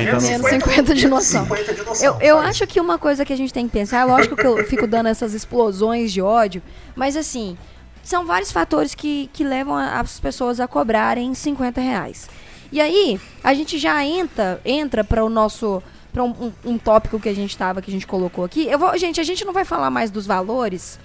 [0.00, 1.42] Então, Menos 50 de noção.
[1.44, 2.06] 50 de noção.
[2.20, 4.46] Eu, eu acho que uma coisa que a gente tem que pensar, é lógico que
[4.46, 6.62] eu fico dando essas explosões de ódio,
[6.96, 7.56] mas assim,
[8.02, 12.28] são vários fatores que, que levam a- as pessoas a cobrarem 50 reais.
[12.72, 15.82] E aí, a gente já entra, entra para o nosso.
[16.12, 18.66] para um, um- um tópico que a gente tava, que a gente colocou aqui.
[18.68, 20.98] Eu vou, gente, a gente não vai falar mais dos valores,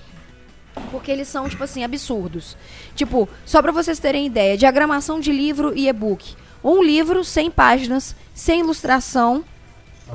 [0.91, 2.55] porque eles são, tipo assim, absurdos.
[2.95, 6.35] Tipo, só pra vocês terem ideia, diagramação de livro e e-book.
[6.63, 9.43] Um livro, 100 páginas, sem ilustração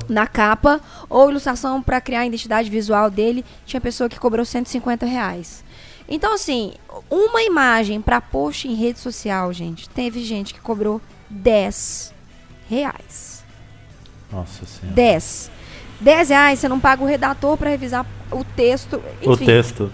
[0.09, 5.05] na capa, ou ilustração pra criar a identidade visual dele, tinha pessoa que cobrou 150
[5.05, 5.63] reais.
[6.07, 6.73] Então, assim,
[7.09, 12.13] uma imagem pra post em rede social, gente, teve gente que cobrou 10
[12.69, 13.43] reais.
[14.31, 14.95] Nossa senhora.
[14.95, 15.51] 10.
[16.01, 19.01] 10 reais, você não paga o redator pra revisar o texto.
[19.21, 19.91] Enfim, O texto.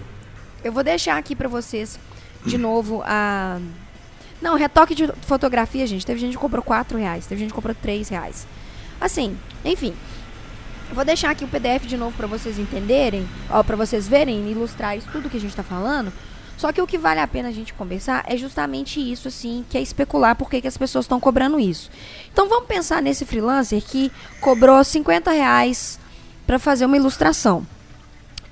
[0.64, 1.98] eu vou deixar aqui pra vocês
[2.44, 3.58] de novo a.
[4.42, 6.04] Não, retoque de fotografia, gente.
[6.04, 8.46] Teve gente que cobrou 4 reais, teve gente que cobrou 3 reais.
[9.00, 9.94] Assim, enfim.
[10.92, 14.98] Vou deixar aqui o PDF de novo pra vocês entenderem, ó, para vocês verem, ilustrar
[14.98, 16.12] isso tudo que a gente tá falando.
[16.58, 19.78] Só que o que vale a pena a gente conversar é justamente isso, assim, que
[19.78, 21.90] é especular por que, as pessoas estão cobrando isso.
[22.32, 25.98] Então vamos pensar nesse freelancer que cobrou 50 reais
[26.46, 27.66] pra fazer uma ilustração.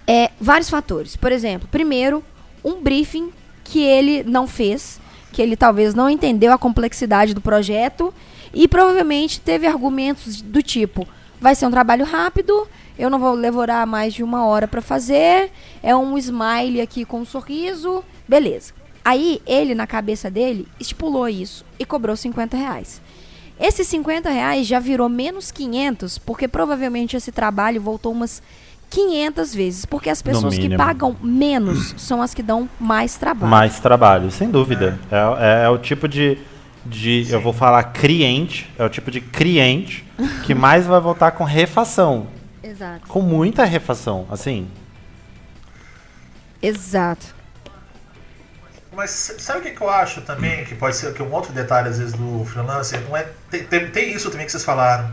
[0.07, 1.15] É, vários fatores.
[1.17, 2.25] Por exemplo, primeiro,
[2.65, 3.33] um briefing
[3.65, 5.00] que ele não fez,
[5.33, 8.13] que ele talvez não entendeu a complexidade do projeto
[8.53, 11.07] e provavelmente teve argumentos do tipo:
[11.41, 12.69] vai ser um trabalho rápido,
[12.99, 15.51] eu não vou levar mais de uma hora para fazer,
[15.83, 18.73] é um smile aqui com um sorriso, beleza.
[19.05, 23.01] Aí ele, na cabeça dele, estipulou isso e cobrou 50 reais.
[23.59, 28.43] Esses 50 reais já virou menos 500, porque provavelmente esse trabalho voltou umas
[28.91, 29.85] 500 vezes.
[29.87, 33.49] Porque as pessoas que pagam menos são as que dão mais trabalho.
[33.51, 34.99] Mais trabalho, sem dúvida.
[35.11, 36.37] É, é- é o tipo de,
[36.85, 40.05] de eu vou falar cliente, é o tipo de cliente
[40.45, 42.27] que mais vai voltar com refação.
[42.63, 43.07] Exato.
[43.07, 44.69] Com muita refação, assim.
[46.61, 47.35] Exato.
[48.93, 50.65] Mas sabe o que, que eu acho também?
[50.65, 53.27] Que pode ser que um outro detalhe, às vezes, do freelancer, não é.
[53.51, 55.09] Tem, tem, tem isso também que vocês falaram.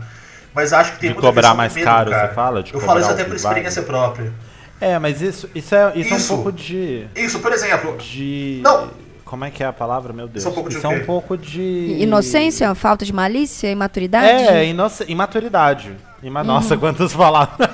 [0.54, 2.28] Mas acho que tem De muita cobrar mais medo, caro, cara.
[2.28, 2.62] você fala?
[2.62, 4.32] De Eu falo isso o até por experiência própria.
[4.80, 6.34] É, mas isso, isso, é, isso, é um Isso.
[6.34, 7.06] pouco de.
[7.16, 8.90] Isso, por exemplo, de Não.
[9.24, 10.38] Como é que é a palavra, meu Deus?
[10.38, 11.96] Isso é um pouco de isso é um pouco de.
[12.00, 14.26] Inocência, falta de malícia, imaturidade?
[14.26, 15.00] É, inoc...
[15.06, 15.92] imaturidade.
[16.22, 16.42] Ima...
[16.42, 17.68] Nossa, quantas palavras.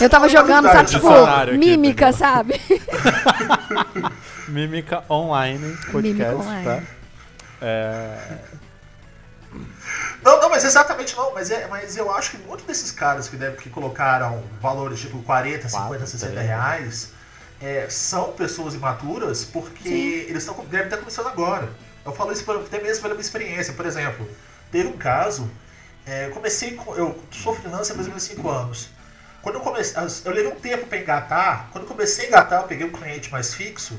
[0.00, 2.12] Eu tava jogando, sabe, tipo, aqui, mímica, entendeu?
[2.12, 2.60] sabe?
[4.48, 6.64] Mímica online, podcast, Mímica online.
[6.64, 6.82] tá?
[7.62, 8.18] É...
[10.24, 11.34] Não, não, mas exatamente não.
[11.34, 15.22] Mas, é, mas eu acho que muitos desses caras que, devem, que colocaram valores tipo
[15.22, 16.46] 40, 50, Quatro, 60 três.
[16.46, 17.10] reais
[17.60, 20.30] é, são pessoas imaturas porque Sim.
[20.30, 21.68] eles tão, devem estar começando agora.
[22.04, 23.74] Eu falo isso até mesmo pela minha experiência.
[23.74, 24.28] Por exemplo,
[24.72, 25.50] teve um caso,
[26.06, 26.94] é, eu comecei com.
[26.94, 28.88] Eu sou freelancer há mais ou menos 5 anos.
[29.42, 29.94] Quando eu comecei.
[30.24, 31.68] Eu levei um tempo para engatar.
[31.70, 33.98] Quando eu comecei a engatar, eu peguei um cliente mais fixo.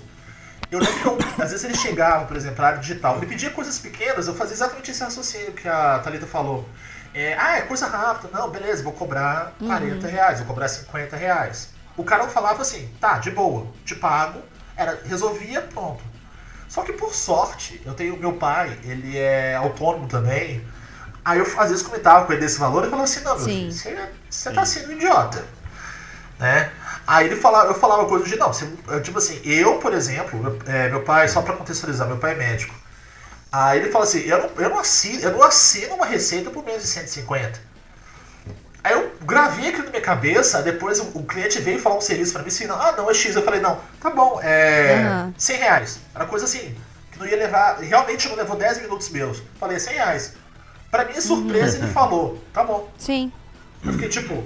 [0.72, 3.50] Eu lembro que eu, às vezes ele chegava, por exemplo, na área digital, ele pedia
[3.50, 6.68] coisas pequenas, eu fazia exatamente esse raciocínio que a Thalita falou.
[7.14, 8.30] É, ah, é coisa rápida.
[8.38, 11.70] Não, beleza, vou cobrar 40 reais, vou cobrar 50 reais.
[11.96, 14.42] O cara falava assim, tá, de boa, te pago,
[14.76, 16.04] era, resolvia, pronto.
[16.68, 20.62] Só que por sorte, eu tenho meu pai, ele é autônomo também.
[21.24, 23.72] Aí eu às vezes comentava com ele desse valor e falava assim, não, meu filho,
[23.72, 25.44] você, você tá sendo um idiota.
[26.38, 26.70] Né?
[27.08, 28.68] Aí ele falava, eu falava coisa de, não, você,
[29.04, 32.36] tipo assim, eu, por exemplo, meu, é, meu pai, só para contextualizar, meu pai é
[32.36, 32.74] médico.
[33.52, 36.66] Aí ele fala assim, eu não, eu não, assino, eu não assino uma receita por
[36.66, 37.60] menos de 150.
[38.84, 42.34] Aí eu gravei aquilo na minha cabeça, depois o, o cliente veio falar um serviço
[42.34, 43.36] pra mim assim, ah não, é X.
[43.36, 45.34] Eu falei, não, tá bom, é uhum.
[45.38, 46.00] 100 reais.
[46.14, 46.76] Era coisa assim,
[47.12, 49.42] que não ia levar, realmente não levou 10 minutos meus.
[49.60, 50.34] Falei, 100 reais.
[50.90, 51.84] Pra minha surpresa, uhum.
[51.84, 52.90] ele falou, tá bom.
[52.98, 53.32] Sim.
[53.84, 54.44] Eu fiquei tipo,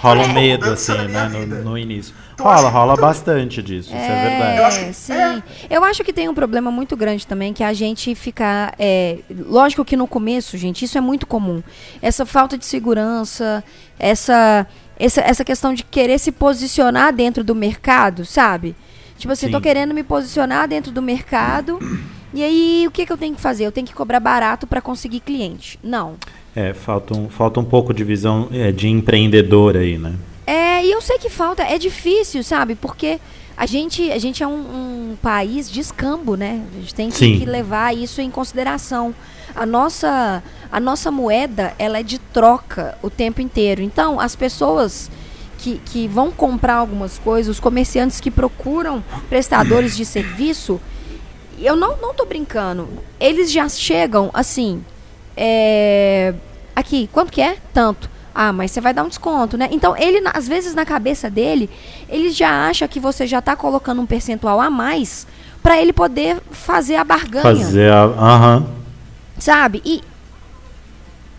[0.00, 2.14] Rola um medo, assim, né, no, no, início.
[2.32, 4.56] Então, rola, rola bastante disso, é, isso é verdade.
[4.56, 5.12] Eu acho que, sim.
[5.12, 5.42] É.
[5.68, 8.74] Eu acho que tem um problema muito grande também, que a gente ficar.
[8.78, 11.62] É, lógico que no começo, gente, isso é muito comum.
[12.00, 13.62] Essa falta de segurança,
[13.98, 14.66] essa,
[14.98, 18.74] essa, essa questão de querer se posicionar dentro do mercado, sabe?
[19.18, 19.52] Tipo assim, sim.
[19.52, 21.78] tô querendo me posicionar dentro do mercado.
[22.32, 23.66] E aí, o que, que eu tenho que fazer?
[23.66, 25.78] Eu tenho que cobrar barato para conseguir cliente.
[25.82, 26.16] Não.
[26.54, 30.14] É, falta um, falta um pouco de visão é, de empreendedor aí, né?
[30.46, 32.74] É, e eu sei que falta, é difícil, sabe?
[32.74, 33.20] Porque
[33.56, 36.64] a gente, a gente é um, um país de escambo, né?
[36.72, 39.14] A gente tem que, que, levar isso em consideração.
[39.54, 40.42] A nossa,
[40.72, 43.82] a nossa moeda, ela é de troca o tempo inteiro.
[43.82, 45.10] Então, as pessoas
[45.58, 50.80] que, que vão comprar algumas coisas, os comerciantes que procuram prestadores de serviço,
[51.58, 52.88] eu não, não tô brincando.
[53.20, 54.82] Eles já chegam assim,
[55.42, 56.34] é,
[56.76, 57.56] aqui, quanto que é?
[57.72, 58.10] Tanto.
[58.34, 59.68] Ah, mas você vai dar um desconto, né?
[59.72, 61.70] Então, ele, às vezes, na cabeça dele,
[62.08, 65.26] ele já acha que você já está colocando um percentual a mais
[65.62, 67.42] para ele poder fazer a barganha.
[67.42, 68.02] Fazer a.
[68.02, 68.56] Aham.
[68.58, 68.66] Uhum.
[69.38, 69.82] Sabe?
[69.82, 70.02] E.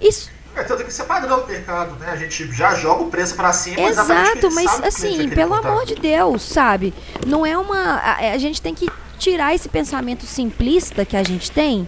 [0.02, 0.32] Isso.
[0.56, 2.10] É, tanto que ser padrão do mercado, né?
[2.12, 3.80] A gente já joga o preço para cima.
[3.82, 6.92] Exato, mas assim, pelo amor de Deus, sabe?
[7.26, 7.78] Não é uma.
[7.78, 8.90] A, a gente tem que
[9.20, 11.88] tirar esse pensamento simplista que a gente tem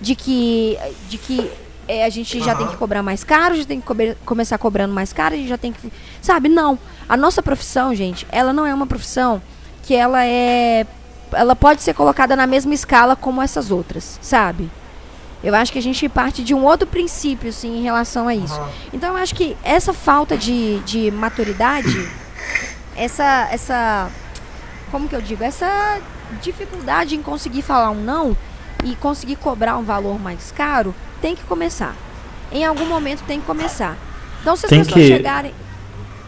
[0.00, 0.78] de que,
[1.08, 1.50] de que
[1.90, 2.58] é, a gente já uhum.
[2.58, 3.94] tem que cobrar mais caro, já tem que co
[4.24, 5.92] começar cobrando mais caro, a gente já tem que.
[6.22, 6.48] Sabe?
[6.48, 6.78] Não.
[7.08, 9.42] A nossa profissão, gente, ela não é uma profissão
[9.82, 10.86] que ela é.
[11.32, 14.70] Ela pode ser colocada na mesma escala como essas outras, sabe?
[15.42, 18.60] Eu acho que a gente parte de um outro princípio, assim, em relação a isso.
[18.60, 18.68] Uhum.
[18.92, 22.08] Então, eu acho que essa falta de, de maturidade,
[22.94, 24.10] essa, essa.
[24.90, 25.42] Como que eu digo?
[25.42, 25.98] Essa
[26.40, 28.36] dificuldade em conseguir falar um não,
[28.84, 31.94] e conseguir cobrar um valor mais caro, tem que começar.
[32.52, 33.96] Em algum momento tem que começar.
[34.40, 35.08] Então se as tem pessoas que...
[35.08, 35.52] chegarem.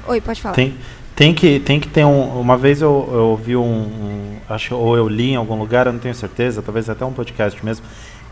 [0.07, 0.55] Oi, pode falar.
[0.55, 0.77] Tem,
[1.15, 2.41] tem, que, tem que ter um.
[2.41, 5.93] Uma vez eu, eu ouvi um, um, Acho ou eu li em algum lugar, eu
[5.93, 7.87] não tenho certeza, talvez até um podcast mesmo.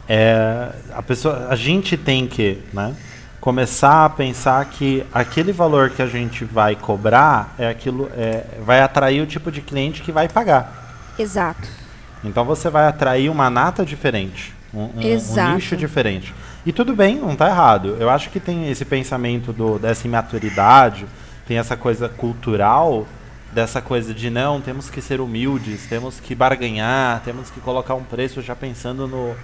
[0.09, 2.95] É, a, pessoa, a gente tem que né,
[3.41, 8.81] começar a pensar que aquele valor que a gente vai cobrar é aquilo, é, vai
[8.81, 11.13] atrair o tipo de cliente que vai pagar.
[11.19, 11.80] Exato.
[12.23, 16.35] Então você vai atrair uma nata diferente, um, um, um nicho diferente.
[16.65, 17.97] E tudo bem, não está errado.
[17.99, 21.07] Eu acho que tem esse pensamento do, dessa imaturidade,
[21.47, 23.07] tem essa coisa cultural,
[23.53, 28.05] dessa coisa de não, temos que ser humildes, temos que barganhar, temos que colocar um
[28.05, 29.35] preço já pensando no.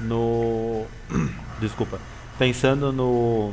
[0.00, 0.86] no
[1.60, 1.98] desculpa.
[2.38, 3.52] Pensando no,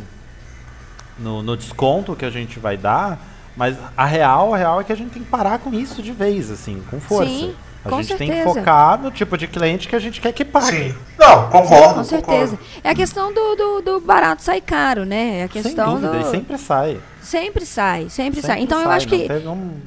[1.18, 3.20] no, no desconto que a gente vai dar.
[3.56, 6.12] Mas a real, a real é que a gente tem que parar com isso de
[6.12, 7.30] vez, assim, com força.
[7.30, 7.56] Sim.
[7.86, 8.34] A com gente certeza.
[8.34, 10.92] tem que focar no tipo de cliente que a gente quer que pague.
[10.92, 10.96] Sim.
[11.18, 11.88] Não, concordo.
[11.88, 12.58] Sim, com certeza.
[12.58, 12.80] Concordo.
[12.84, 15.40] É a questão do, do, do, barato sair caro, né?
[15.40, 16.28] É a questão Sem dúvida, do...
[16.28, 17.00] e sempre sai.
[17.22, 18.62] Sempre sai, sempre, sempre sai.
[18.62, 19.28] Então sai, eu acho que.
[19.48, 19.80] Um...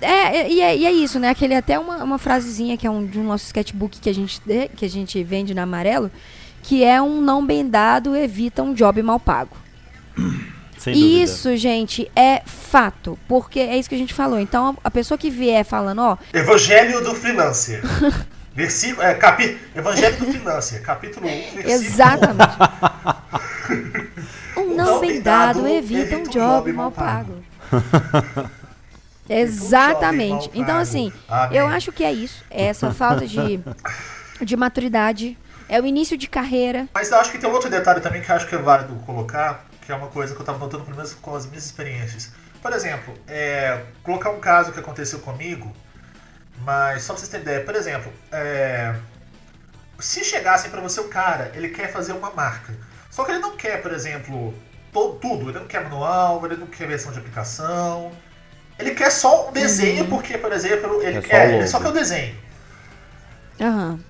[0.00, 1.30] É, e é, e é isso, né?
[1.30, 4.40] Aquele até uma, uma frasezinha que é um de um nosso sketchbook que a gente
[4.74, 6.10] que a gente vende na amarelo,
[6.62, 9.56] que é um não bem dado evita um job mal pago.
[10.86, 11.24] Sem dúvida.
[11.24, 13.18] Isso, gente, é fato.
[13.26, 14.38] Porque é isso que a gente falou.
[14.38, 16.16] Então, a pessoa que vier falando, ó.
[16.32, 17.82] Evangelho do freelancer.
[18.54, 22.56] Versículo, é, capi, Evangelho do freelancer, capítulo 1, versículo Exatamente.
[24.56, 27.42] um não bem dado evita um job mal pago.
[29.28, 30.50] Exatamente.
[30.54, 31.58] Então, assim, Amém.
[31.58, 32.44] eu acho que é isso.
[32.48, 33.60] É essa falta de,
[34.40, 35.36] de maturidade.
[35.68, 36.88] É o início de carreira.
[36.94, 38.94] Mas eu acho que tem um outro detalhe também que eu acho que é válido
[39.04, 42.32] colocar que é uma coisa que eu estava notando pelo menos com as minhas experiências.
[42.60, 45.72] Por exemplo, é, colocar um caso que aconteceu comigo,
[46.58, 48.96] mas só para vocês terem ideia, por exemplo, é,
[50.00, 52.74] se chegassem para você o cara, ele quer fazer uma marca,
[53.08, 54.52] só que ele não quer, por exemplo,
[54.92, 58.10] todo, tudo, ele não quer manual, ele não quer versão de aplicação,
[58.80, 60.10] ele quer só um desenho, uhum.
[60.10, 62.36] porque, por exemplo, ele, é quer, ele só quer o desenho.
[63.60, 64.00] Uhum.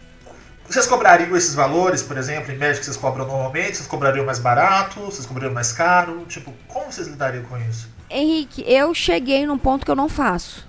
[0.68, 3.76] Vocês cobrariam esses valores, por exemplo, em média que vocês cobram normalmente?
[3.76, 5.00] Vocês cobrariam mais barato?
[5.00, 6.24] Vocês cobrariam mais caro?
[6.26, 7.88] Tipo, como vocês lidariam com isso?
[8.10, 10.66] Henrique, eu cheguei num ponto que eu não faço.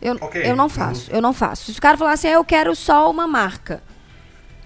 [0.00, 1.72] Eu, Ok, eu não faço, eu não faço.
[1.72, 3.82] Se o cara falar assim, "Ah, eu quero só uma marca.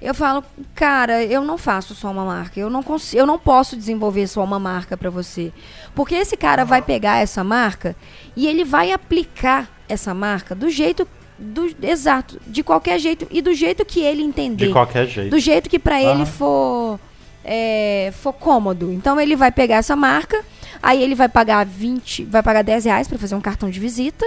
[0.00, 2.58] Eu falo, cara, eu não faço só uma marca.
[2.58, 5.52] Eu não consigo, eu não posso desenvolver só uma marca pra você.
[5.94, 7.94] Porque esse cara vai pegar essa marca
[8.34, 11.06] e ele vai aplicar essa marca do jeito
[11.42, 14.66] do exato, de qualquer jeito e do jeito que ele entender.
[14.66, 15.30] De qualquer jeito.
[15.30, 16.98] Do jeito que pra ele for,
[17.44, 18.92] é, for cômodo.
[18.92, 20.42] Então ele vai pegar essa marca,
[20.82, 24.24] aí ele vai pagar 20, vai pagar 10 reais pra fazer um cartão de visita.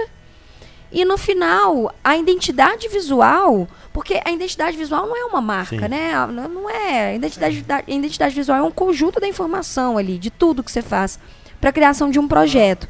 [0.92, 5.88] E no final, a identidade visual, porque a identidade visual não é uma marca, Sim.
[5.88, 6.14] né?
[6.14, 7.08] A- Não é.
[7.10, 10.70] A identidade, da- a identidade visual é um conjunto da informação ali, de tudo que
[10.70, 11.18] você faz
[11.60, 12.88] para criação de um projeto.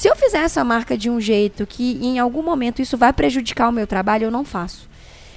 [0.00, 3.68] Se eu fizer essa marca de um jeito que em algum momento isso vai prejudicar
[3.68, 4.88] o meu trabalho, eu não faço.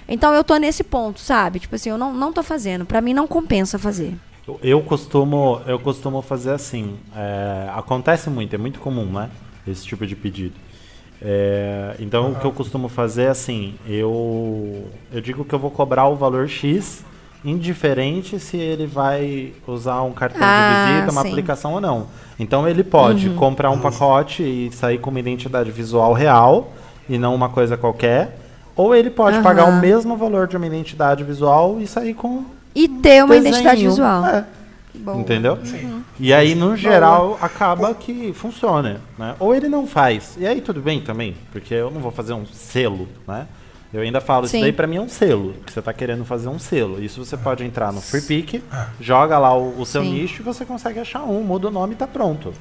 [0.08, 1.60] Então eu tô nesse ponto, sabe?
[1.60, 2.86] Tipo assim, eu não, não tô fazendo.
[2.86, 4.16] Pra mim não compensa fazer.
[4.62, 6.96] Eu- costumo, eu costumo fazer assim.
[7.14, 9.30] é, acontece muito, é muito comum, né?
[9.68, 10.56] Esse tipo de pedido.
[11.22, 15.72] É, então o que eu costumo fazer é assim, eu, eu digo que eu vou
[15.72, 17.04] cobrar o valor X,
[17.44, 21.28] indiferente se ele vai usar um cartão Ah, de visita, uma sim.
[21.32, 22.08] aplicação ou não.
[22.40, 26.72] Então ele pode comprar um pacote e sair com uma identidade visual real
[27.08, 28.40] e não uma coisa qualquer.
[28.76, 32.88] Ou ele pode pagar o mesmo valor de uma identidade visual e sair com E
[32.88, 33.54] ter uma desenho.
[33.54, 34.26] identidade visual.
[34.26, 34.46] É.
[34.96, 35.18] Boa.
[35.18, 35.58] Entendeu?
[35.64, 36.04] Sim.
[36.20, 39.36] E aí, no geral, acaba que funciona, né?
[39.40, 40.38] Ou ele não faz.
[40.40, 43.48] E aí tudo bem também, porque eu não vou fazer um selo, né?
[43.94, 44.58] Eu ainda falo, Sim.
[44.58, 47.00] isso daí pra mim é um selo, que você tá querendo fazer um selo.
[47.04, 48.64] Isso você pode entrar no FreePick,
[49.00, 50.14] joga lá o, o seu Sim.
[50.14, 52.52] nicho e você consegue achar um, muda o nome e tá pronto.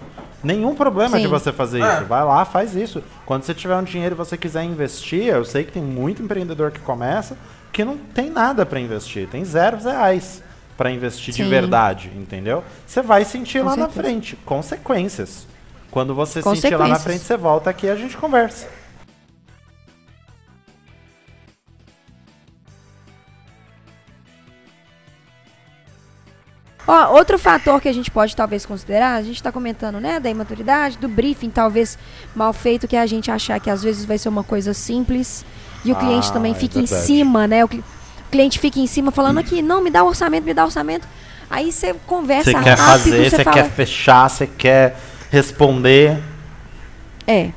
[0.44, 1.30] Nenhum problema de Sim.
[1.30, 1.94] você fazer É.
[1.94, 2.04] isso.
[2.04, 3.02] Vai lá, faz isso.
[3.24, 6.70] Quando você tiver um dinheiro e você quiser investir, eu sei que tem muito empreendedor
[6.70, 7.36] que começa
[7.72, 10.42] que não tem nada pra investir, tem zero reais
[10.76, 12.62] pra investir de verdade, entendeu?
[12.86, 14.02] Você vai sentir Com lá na certeza.
[14.02, 15.46] frente consequências.
[15.90, 18.66] Quando você sentir lá na frente, você volta aqui e a gente conversa.
[26.86, 30.28] Ó, outro fator que a gente pode talvez considerar, a gente está comentando, né, da
[30.28, 31.96] imaturidade, do briefing talvez
[32.34, 35.44] mal feito, que é a gente achar que às vezes vai ser uma coisa simples
[35.84, 37.06] e o Ah, cliente também é fica em verdade.
[37.06, 37.64] cima, né?
[37.64, 37.84] O, cli-
[38.26, 41.06] o cliente fica em cima falando aqui, não, me dá orçamento, me dá orçamento.
[41.48, 44.96] Aí você conversa Você quer rápido, fazer, você fala, quer fechar, você quer
[45.30, 46.18] responder.
[47.26, 47.50] é.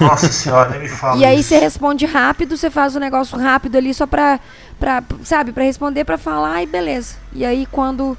[0.00, 1.16] Nossa senhora, nem me fala.
[1.20, 4.40] E aí você responde rápido, você faz o negócio rápido ali só pra,
[4.80, 7.14] pra sabe, pra responder, pra falar e beleza.
[7.32, 8.18] E aí quando,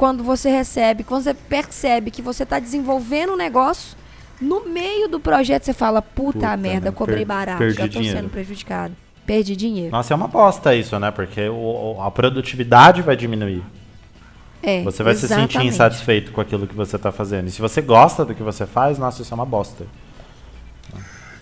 [0.00, 3.94] quando você recebe, quando você percebe que você tá desenvolvendo um negócio,
[4.40, 6.96] no meio do projeto você fala, puta, Puta, merda, né?
[6.96, 8.16] cobrei Per- barato, perdi já dinheiro.
[8.16, 8.96] sendo prejudicado.
[9.26, 9.90] Perdi dinheiro.
[9.92, 11.10] Nossa, é uma bosta isso, né?
[11.10, 13.62] Porque o- a produtividade vai diminuir.
[14.62, 15.66] É, Você vai se sentir exatamente.
[15.68, 17.48] insatisfeito com aquilo que você tá fazendo.
[17.48, 19.84] E se você gosta do que você faz, nossa, isso é uma bosta.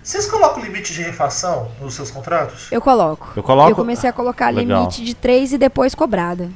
[0.03, 2.73] Vocês colocam limite de refação nos seus contratos?
[2.73, 3.33] Eu coloco.
[3.37, 4.81] Eu coloco- comecei a colocar Legal.
[4.81, 6.51] limite de 3 e depois cobrada.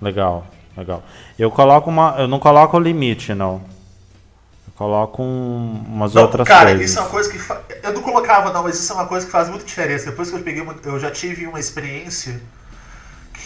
[0.00, 0.46] Legal,
[0.78, 1.02] legal.
[1.38, 2.14] Eu coloco uma.
[2.18, 3.54] Eu não coloco o limite, não.
[4.66, 6.90] Eu coloco um- umas Não, outras cara, coisas.
[6.90, 7.38] isso é uma coisa que.
[7.38, 10.10] fa- Eu não colocava, não, mas isso é uma coisa que faz muita diferença.
[10.10, 10.66] Depois que eu peguei.
[10.84, 12.40] Eu já tive uma experiência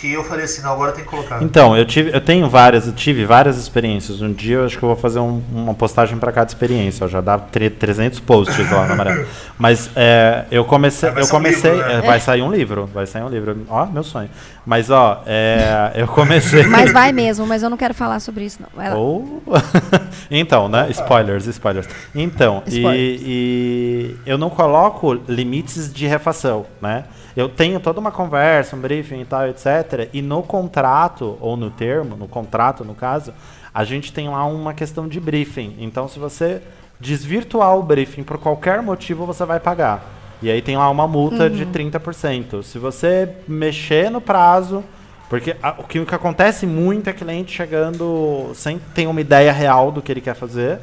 [0.03, 1.41] que eu falei assim, não, agora tem que colocar.
[1.43, 4.21] Então, eu, tive, eu tenho várias, eu tive várias experiências.
[4.21, 7.05] Um dia eu acho que eu vou fazer um- uma postagem para cada experiência.
[7.05, 9.25] ó, já dá tre- 300 posts lá na amarelo.
[9.57, 11.09] Mas é, eu comecei.
[11.11, 11.95] Vai Eu sair um comecei livro, né?
[11.95, 12.91] é, vai sair um livro.
[12.93, 13.57] Vai sair um livro.
[13.69, 14.29] Ó, meu sonho.
[14.67, 16.65] Mas, ó, é, eu comecei.
[16.67, 18.69] Mas vai mesmo, mas eu não quero falar sobre isso, não.
[18.75, 18.97] Vai lá.
[18.97, 19.41] Ou...
[20.31, 20.89] então, né?
[20.91, 21.89] Spoilers, spoilers.
[22.15, 23.21] Então, e- Spoilers.
[23.25, 27.05] E, eu não coloco limites de refação, né?
[27.37, 30.09] Eu tenho toda uma conversa, um briefing e tal, etc.
[30.13, 33.33] E no contrato, ou no termo, no contrato, no caso,
[33.73, 35.77] a gente tem lá uma questão de briefing.
[35.81, 36.61] Então, se você
[37.01, 40.05] desvirtuar o briefing por qualquer motivo, você vai pagar.
[40.43, 42.63] E aí tem lá uma multa de 30%.
[42.63, 44.85] Se você mexer no prazo,
[45.29, 49.53] porque a- o, que, o que acontece muito é cliente chegando sem ter uma ideia
[49.53, 50.79] real do que ele quer fazer.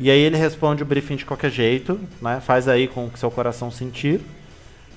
[0.00, 2.40] E aí ele responde o briefing de qualquer jeito, né?
[2.40, 4.20] Faz aí com o que seu coração sentir.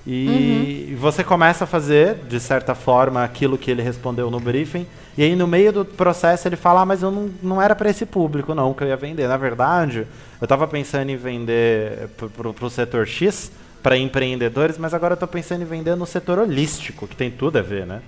[0.10, 4.88] E você começa a fazer, de certa forma, aquilo que ele respondeu no briefing.
[5.18, 7.90] E aí, no meio do processo, ele fala: ah, mas eu não, não era para
[7.90, 9.28] esse público, não, que eu ia vender.
[9.28, 10.08] Na verdade,
[10.40, 13.52] eu estava pensando em vender para o setor X,
[13.84, 17.58] para empreendedores, mas agora eu estou pensando em vender no setor holístico, que tem tudo
[17.58, 18.02] a ver, né?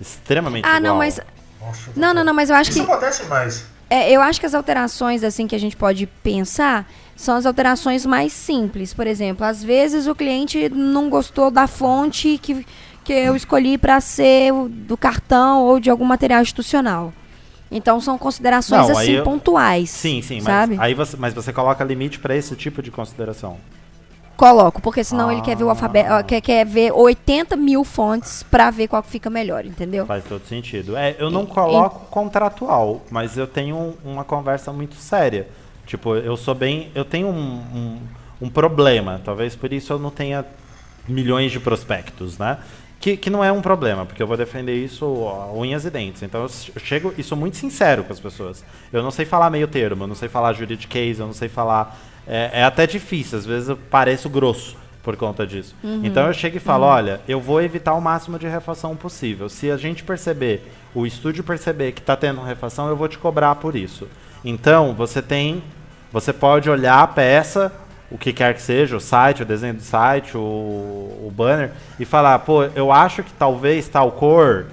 [0.00, 0.96] Extremamente Ah, não, igual.
[0.98, 1.20] mas.
[1.60, 2.90] Nossa, Não, não, não, mas eu acho Isso que.
[2.90, 3.66] acontece demais.
[3.88, 8.04] É, eu acho que as alterações assim que a gente pode pensar são as alterações
[8.04, 8.92] mais simples.
[8.94, 12.66] Por exemplo, às vezes o cliente não gostou da fonte que,
[13.04, 17.12] que eu escolhi para ser do cartão ou de algum material institucional.
[17.70, 19.90] Então são considerações Não, assim eu- pontuais.
[19.90, 20.76] Sim, sim, mas, sabe?
[20.78, 23.56] aí você, mas você coloca limite para esse tipo de consideração.
[24.36, 25.70] Coloco, porque senão ele quer ver o Ah.
[25.70, 30.04] alfabeto, quer, quer ver 80 mil fontes pra ver qual fica melhor, entendeu?
[30.06, 30.96] Faz todo sentido.
[30.96, 35.46] É, eu não coloco contratual, mas eu tenho um- uma conversa muito séria.
[35.86, 36.90] Tipo, eu sou bem.
[36.94, 37.98] Eu tenho um, um,
[38.42, 39.20] um problema.
[39.24, 40.44] Talvez por isso eu não tenha
[41.08, 42.58] milhões de prospectos, né?
[43.00, 46.22] Que, que não é um problema, porque eu vou defender isso a unhas e dentes.
[46.22, 48.64] Então eu chego e sou muito sincero com as pessoas.
[48.90, 51.98] Eu não sei falar meio termo, eu não sei falar juridiquês, eu não sei falar.
[52.26, 55.76] É, é até difícil, às vezes eu pareço grosso por conta disso.
[56.02, 59.50] Então eu chego e falo, olha, eu vou evitar o máximo de refação possível.
[59.50, 63.54] Se a gente perceber, o estúdio perceber que está tendo refação, eu vou te cobrar
[63.56, 64.08] por isso.
[64.44, 65.62] Então, você tem,
[66.12, 67.72] você pode olhar a peça,
[68.10, 72.04] o que quer que seja, o site, o desenho do site, o, o banner, e
[72.04, 74.66] falar, pô, eu acho que talvez tal cor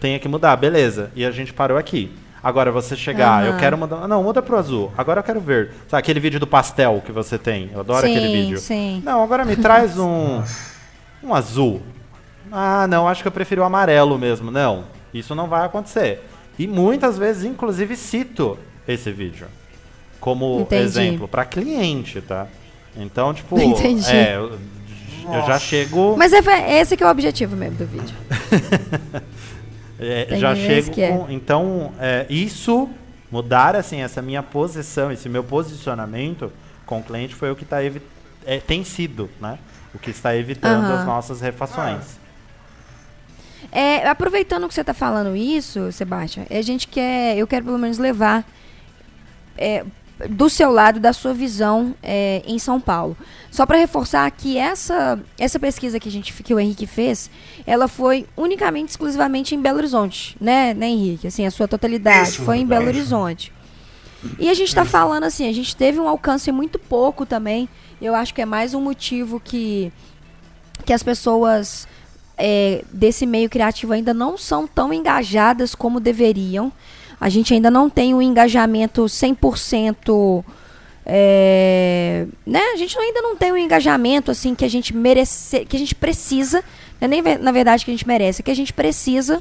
[0.00, 1.10] tenha que mudar, beleza.
[1.14, 2.10] E a gente parou aqui.
[2.42, 3.60] Agora você chegar, eu Aham.
[3.60, 4.08] quero mudar.
[4.08, 4.90] Não, muda pro azul.
[4.98, 5.70] Agora eu quero verde.
[5.86, 7.70] Sabe aquele vídeo do pastel que você tem?
[7.72, 8.58] Eu adoro aquele Sim, vídeo.
[8.58, 9.02] sim.
[9.04, 10.42] Não, agora me traz um.
[11.22, 11.80] Um azul.
[12.50, 14.50] Ah, não, acho que eu prefiro o amarelo mesmo.
[14.50, 14.84] Não,
[15.14, 16.26] isso não vai acontecer.
[16.58, 19.46] E muitas vezes, inclusive, cito esse vídeo
[20.22, 20.82] como Entendi.
[20.84, 22.46] exemplo para cliente, tá?
[22.96, 24.08] Então, tipo, Entendi.
[24.08, 26.16] é, eu, eu já chego.
[26.16, 28.14] Mas é, esse que é o objetivo mesmo do vídeo.
[30.04, 31.16] É, já vezes chego que é.
[31.16, 31.30] com.
[31.30, 32.90] Então, é, isso,
[33.30, 36.52] mudar assim, essa minha posição, esse meu posicionamento
[36.84, 38.02] com o cliente foi o que tá evi
[38.44, 39.60] é, tem sido, né?
[39.94, 40.98] O que está evitando Aham.
[40.98, 42.18] as nossas refações.
[43.70, 47.98] É, aproveitando que você está falando isso, Sebastião, a gente quer, eu quero pelo menos
[47.98, 48.44] levar
[49.56, 49.84] é,
[50.28, 53.16] do seu lado, da sua visão é, em São Paulo.
[53.50, 57.30] Só para reforçar que essa, essa pesquisa que, a gente, que o Henrique fez,
[57.66, 61.26] ela foi unicamente, exclusivamente em Belo Horizonte, né, né Henrique?
[61.26, 62.86] Assim, a sua totalidade Isso, foi em Belo.
[62.86, 63.52] Horizonte.
[64.38, 67.68] E a gente está falando assim, a gente teve um alcance muito pouco também.
[68.00, 69.92] Eu acho que é mais um motivo que,
[70.84, 71.88] que as pessoas
[72.38, 76.72] é, desse meio criativo ainda não são tão engajadas como deveriam.
[77.22, 80.44] A gente ainda não tem um engajamento 100%.
[81.06, 82.58] É, né?
[82.74, 85.94] A gente ainda não tem um engajamento assim que a gente merece, que a gente
[85.94, 86.64] precisa,
[87.00, 89.40] não é nem na verdade que a gente merece, é que a gente precisa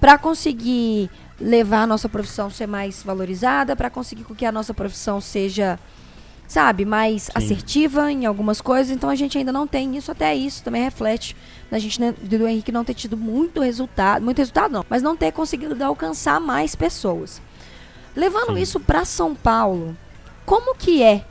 [0.00, 1.08] para conseguir
[1.40, 5.78] levar a nossa profissão a ser mais valorizada, para conseguir que a nossa profissão seja,
[6.54, 8.94] sabe, mais assertiva em algumas coisas.
[8.94, 11.36] Então a gente ainda não tem isso, até isso também reflete
[11.68, 15.16] na gente né, do Henrique não ter tido muito resultado, muito resultado não, mas não
[15.16, 17.42] ter conseguido alcançar mais pessoas.
[18.14, 18.62] Levando Sim.
[18.62, 19.96] isso para São Paulo,
[20.46, 21.24] como que é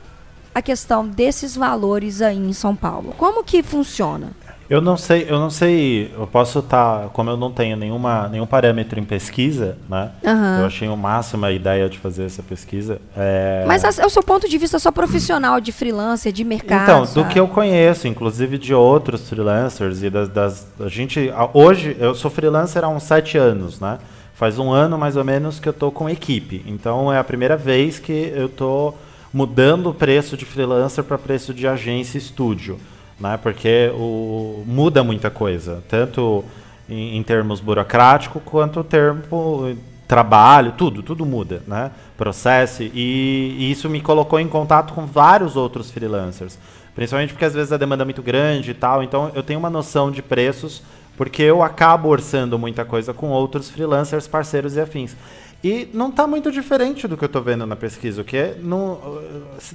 [0.54, 3.14] a questão desses valores aí em São Paulo?
[3.16, 4.32] Como que funciona?
[4.68, 8.46] Eu não sei, eu não sei, eu posso estar, como eu não tenho nenhuma, nenhum
[8.46, 10.10] parâmetro em pesquisa, né?
[10.24, 10.60] Aham.
[10.60, 12.98] Eu achei o máximo a ideia de fazer essa pesquisa.
[13.14, 13.62] É...
[13.66, 16.82] Mas a- é o seu ponto de vista só profissional, de freelancer, de mercado.
[16.84, 17.32] Então, do sabe?
[17.32, 22.14] que eu conheço, inclusive de outros freelancers e das, das- a gente a- hoje eu
[22.14, 23.98] sou freelancer há uns sete anos, né?
[24.34, 26.64] Faz um ano mais ou menos que eu tô com equipe.
[26.66, 28.94] Então é a primeira vez que eu tô
[29.32, 32.78] mudando o preço de freelancer para preço de agência e estúdio,
[33.24, 33.38] né?
[33.38, 36.44] Porque o, muda muita coisa, tanto
[36.86, 39.74] em, em termos burocrático quanto termo
[40.06, 41.90] trabalho, tudo, tudo muda, né?
[42.18, 46.58] Processo e, e isso me colocou em contato com vários outros freelancers,
[46.94, 49.70] principalmente porque às vezes a demanda é muito grande e tal, então eu tenho uma
[49.70, 50.82] noção de preços
[51.16, 55.16] porque eu acabo orçando muita coisa com outros freelancers, parceiros e afins.
[55.62, 58.58] E não está muito diferente do que eu estou vendo na pesquisa, o que é,
[58.60, 59.22] não,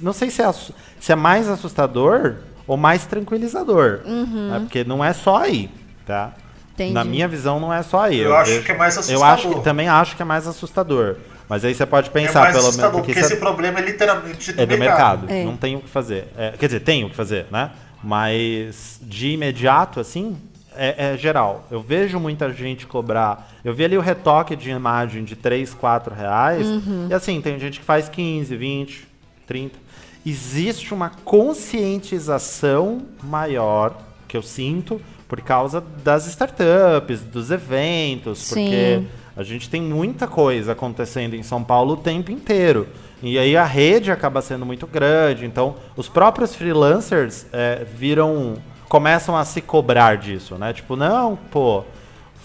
[0.00, 2.36] não sei se é, se é mais assustador
[2.70, 4.60] ou mais tranquilizador, né?
[4.60, 5.68] porque não é só aí,
[6.06, 6.32] tá?
[6.72, 6.92] Entendi.
[6.92, 8.20] Na minha visão, não é só aí.
[8.20, 9.26] Eu acho que é mais Eu assustador.
[9.26, 11.16] acho que, também acho que é mais assustador.
[11.48, 14.52] Mas aí você pode É pensar, mais pelo assustador, menos, porque esse problema é literalmente
[14.52, 15.26] do, é do mercado.
[15.28, 15.44] É.
[15.44, 16.28] Não tem o que fazer.
[16.38, 17.72] É, quer dizer, tem o que fazer, né?
[18.04, 20.36] Mas de imediato, assim,
[20.76, 21.66] é, é geral.
[21.72, 23.50] Eu vejo muita gente cobrar.
[23.64, 26.68] Eu vi ali o retoque de imagem de 3, 4 reais.
[27.10, 29.08] E assim, tem gente que faz 15, 20,
[29.44, 29.76] 30.
[30.24, 33.96] Existe uma conscientização maior
[34.28, 38.48] que eu sinto por causa das startups, dos eventos, Sim.
[38.48, 39.02] porque
[39.36, 42.86] a gente tem muita coisa acontecendo em São Paulo o tempo inteiro.
[43.22, 45.44] E aí a rede acaba sendo muito grande.
[45.46, 48.56] Então, os próprios freelancers é, viram.
[48.88, 50.72] começam a se cobrar disso, né?
[50.72, 51.84] Tipo, não, pô,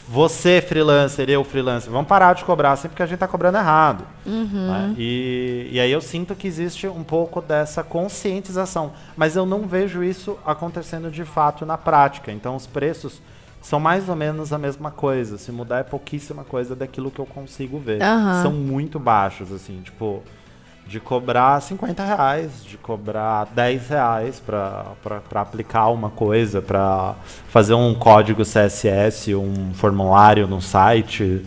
[0.07, 4.05] você freelancer, eu freelancer, vamos parar de cobrar assim porque a gente tá cobrando errado.
[4.25, 4.93] né?
[4.97, 8.91] E, e aí eu sinto que existe um pouco dessa conscientização.
[9.17, 12.31] Mas eu não vejo isso acontecendo de fato na prática.
[12.31, 13.21] Então os preços
[13.61, 15.39] são mais ou menos a mesma coisa.
[15.39, 18.01] Se mudar é pouquíssima coisa daquilo que eu consigo ver.
[18.01, 18.43] Aham.
[18.43, 20.21] São muito baixos, assim, tipo.
[20.87, 24.93] De cobrar 50 reais, de cobrar 10 reais para
[25.33, 27.15] aplicar uma coisa, para
[27.49, 31.43] fazer um código CSS, um formulário no site.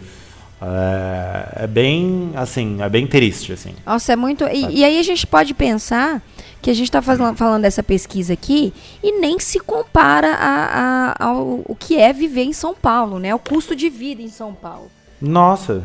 [0.60, 3.74] É, é, bem, assim, é bem triste, assim.
[3.86, 4.44] Nossa, é muito...
[4.48, 6.20] E, e aí a gente pode pensar
[6.60, 11.62] que a gente está falando dessa pesquisa aqui e nem se compara a, a, ao
[11.64, 13.32] o que é viver em São Paulo, né?
[13.32, 14.90] O custo de vida em São Paulo.
[15.20, 15.84] Nossa,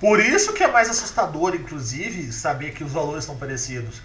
[0.00, 4.00] por isso que é mais assustador, inclusive, saber que os valores são parecidos.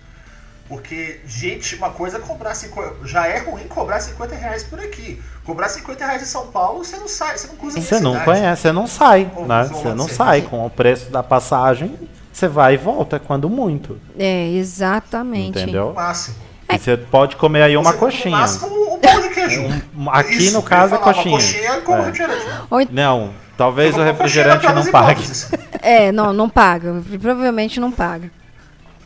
[0.68, 5.22] Porque, gente, uma coisa é cobrar 50, já é ruim cobrar 50 reais por aqui.
[5.44, 8.62] Cobrar 50 reais em São Paulo, você não sai, você não cruza Você não conhece,
[8.62, 9.66] você não sai, Ou, né?
[9.66, 10.44] Você não sai.
[10.44, 12.00] Com o preço da passagem,
[12.32, 14.00] você vai e volta, quando muito.
[14.18, 15.60] É, exatamente.
[15.60, 15.92] Entendeu?
[15.94, 16.38] máximo.
[16.74, 18.38] E você pode comer aí uma você coxinha.
[18.38, 19.62] máximo um pão de queijo.
[19.94, 21.36] Um, aqui Isso, no caso é coxinha.
[21.36, 22.02] Uma coxinha com é.
[22.06, 22.46] refrigerante.
[22.92, 25.24] Não, talvez o refrigerante não pague.
[25.84, 27.02] É, não, não paga.
[27.20, 28.30] Provavelmente não paga.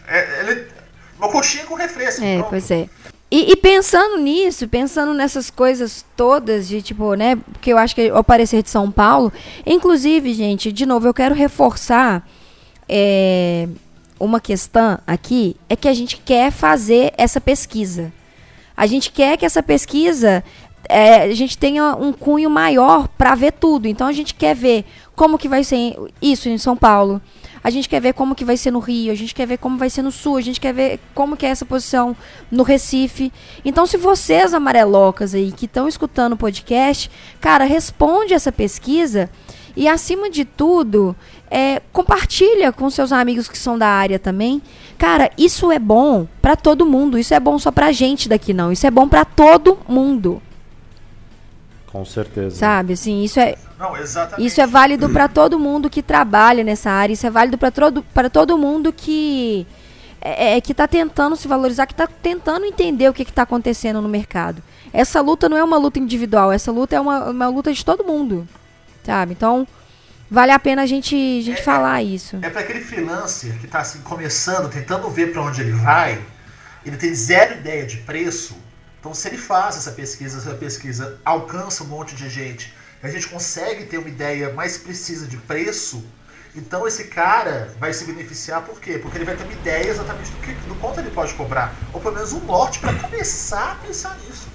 [0.05, 0.67] É, ele,
[1.17, 2.21] uma coxinha com refresco.
[2.21, 2.49] É, pronto.
[2.49, 2.89] pois é.
[3.31, 7.37] E, e, pensando nisso, pensando nessas coisas todas de tipo, né?
[7.53, 9.31] Porque eu acho que o parecer de São Paulo.
[9.65, 12.27] Inclusive, gente, de novo, eu quero reforçar
[12.89, 13.69] é,
[14.19, 18.11] uma questão aqui: é que a gente quer fazer essa pesquisa.
[18.75, 20.43] A gente quer que essa pesquisa
[20.89, 23.87] é, a gente tenha um cunho maior para ver tudo.
[23.87, 27.21] Então a gente quer ver como que vai ser isso em São Paulo.
[27.63, 29.75] A gente quer ver como que vai ser no Rio, a gente quer ver como
[29.75, 32.15] vai ser no Sul, a gente quer ver como que é essa posição
[32.51, 33.33] no Recife.
[33.65, 37.09] Então, se vocês amarelocas aí que estão escutando o podcast,
[37.41, 39.31] cara, responde essa pesquisa
[39.75, 41.15] e acima de tudo,
[41.49, 44.61] é, compartilha com seus amigos que são da área também.
[44.97, 47.17] Cara, isso é bom para todo mundo.
[47.17, 48.71] Isso é bom só pra gente daqui não.
[48.71, 50.41] Isso é bom para todo mundo.
[51.95, 52.57] Com certeza.
[52.57, 54.45] Sabe, assim, isso é Não, exatamente.
[54.45, 58.03] Isso é válido para todo mundo que trabalha nessa área, isso é válido para todo
[58.13, 59.65] para todo mundo que
[60.19, 64.01] é, é que está tentando se valorizar, que está tentando entender o que está acontecendo
[64.01, 64.61] no mercado.
[64.91, 68.03] Essa luta não é uma luta individual, essa luta é uma, uma luta de todo
[68.03, 68.45] mundo,
[69.01, 69.31] sabe?
[69.31, 69.65] Então,
[70.29, 72.39] vale a pena a gente, a gente é, falar isso.
[72.41, 76.21] É para aquele freelancer que está assim, começando, tentando ver para onde ele vai,
[76.85, 78.64] ele tem zero ideia de preço,
[79.05, 83.27] então, se ele faz essa pesquisa, essa pesquisa alcança um monte de gente, a gente
[83.27, 86.03] consegue ter uma ideia mais precisa de preço,
[86.55, 88.97] então esse cara vai se beneficiar por quê?
[88.97, 92.01] Porque ele vai ter uma ideia exatamente do, que, do quanto ele pode cobrar, ou
[92.01, 94.47] pelo menos um norte para começar a pensar nisso.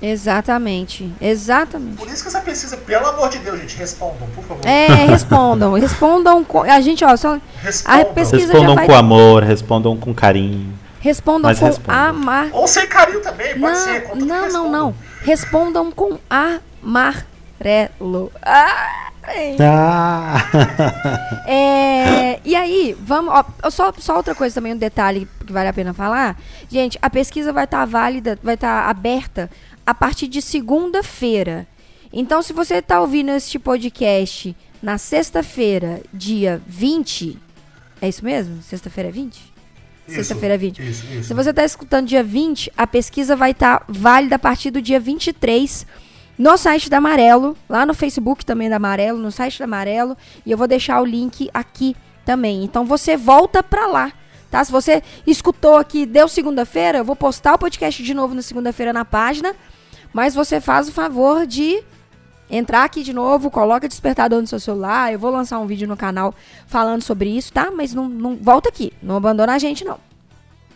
[0.00, 1.98] Exatamente, exatamente.
[1.98, 4.66] Por isso que essa pesquisa, pelo amor de Deus, gente, respondam, por favor.
[4.66, 8.00] É, respondam, respondam com, a gente, ó, só respondam.
[8.00, 10.80] a pesquisa respondam com amor, respondam com carinho.
[11.00, 12.00] Respondam Mas com respondam.
[12.00, 12.50] amar.
[12.52, 14.08] Ou sem carinho também, pode não, ser.
[14.14, 14.94] Não, não, não.
[15.22, 18.30] Respondam com amarelo.
[18.42, 19.06] Ah!
[19.60, 21.44] Ah.
[21.46, 23.32] é, e aí, vamos.
[23.32, 26.36] Ó, só, só outra coisa também, um detalhe que vale a pena falar.
[26.68, 29.48] Gente, a pesquisa vai estar tá válida, vai estar tá aberta
[29.86, 31.66] a partir de segunda-feira.
[32.12, 37.38] Então, se você está ouvindo este podcast na sexta-feira, dia 20.
[38.02, 38.62] É isso mesmo?
[38.62, 39.49] Sexta-feira é 20?
[40.14, 40.78] Sexta-feira 20.
[40.78, 41.24] Isso, isso.
[41.24, 44.80] Se você está escutando dia 20, a pesquisa vai estar tá válida a partir do
[44.80, 45.86] dia 23
[46.40, 50.50] no site da Amarelo, lá no Facebook também da Amarelo, no site da Amarelo, e
[50.50, 51.94] eu vou deixar o link aqui
[52.24, 52.64] também.
[52.64, 54.12] Então você volta para lá,
[54.50, 54.64] tá?
[54.64, 58.90] Se você escutou aqui, deu segunda-feira, eu vou postar o podcast de novo na segunda-feira
[58.90, 59.54] na página,
[60.14, 61.82] mas você faz o favor de
[62.50, 65.12] entrar aqui de novo, coloca despertador no seu celular.
[65.12, 66.34] Eu vou lançar um vídeo no canal
[66.66, 67.70] falando sobre isso, tá?
[67.70, 69.98] Mas não, não volta aqui, não abandona a gente não.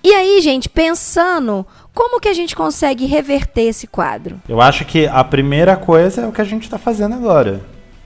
[0.02, 4.38] E aí, gente, pensando, como que a gente consegue reverter esse quadro?
[4.46, 7.62] Eu acho que a primeira coisa é o que a gente está fazendo agora.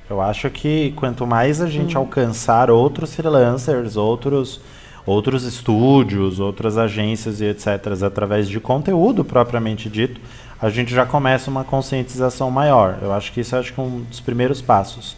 [0.09, 2.01] Eu acho que quanto mais a gente hum.
[2.01, 4.61] alcançar outros freelancers, outros
[5.09, 10.21] outros estúdios, outras agências e etc, através de conteúdo propriamente dito,
[10.61, 12.99] a gente já começa uma conscientização maior.
[13.01, 15.17] Eu acho que isso acho que é um dos primeiros passos.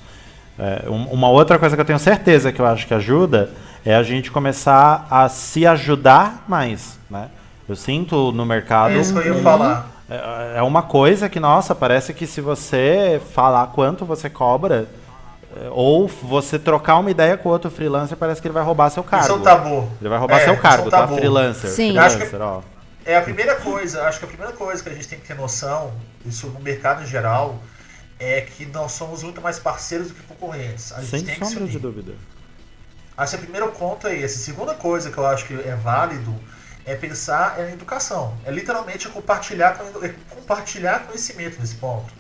[0.59, 3.51] É, um, uma outra coisa que eu tenho certeza que eu acho que ajuda
[3.85, 7.29] é a gente começar a se ajudar mais, né?
[7.67, 8.93] Eu sinto no mercado.
[8.93, 9.91] É isso que eu ia falar.
[10.11, 14.89] É, é uma coisa que, nossa, parece que se você falar quanto você cobra,
[15.57, 19.03] é, ou você trocar uma ideia com outro freelancer, parece que ele vai roubar seu
[19.03, 19.25] cargo.
[19.25, 19.89] Isso é um tabu.
[20.01, 21.09] Ele vai roubar é, seu cargo, é um tá?
[21.09, 21.71] Freelancer.
[21.71, 21.91] Sim.
[21.91, 22.61] Freelancer, ó.
[23.05, 25.35] É a primeira coisa, acho que a primeira coisa que a gente tem que ter
[25.35, 25.93] noção,
[26.25, 27.61] isso no mercado em geral,
[28.19, 30.93] é que nós somos muito mais parceiros do que concorrentes.
[30.93, 32.13] A gente Sem tem sombra que de dúvida.
[33.17, 34.39] Acho que a primeira ponto é esse.
[34.39, 36.35] A segunda coisa que eu acho que é válido
[36.85, 38.37] é pensar em educação.
[38.45, 42.13] É literalmente compartilhar, é compartilhar conhecimento nesse ponto.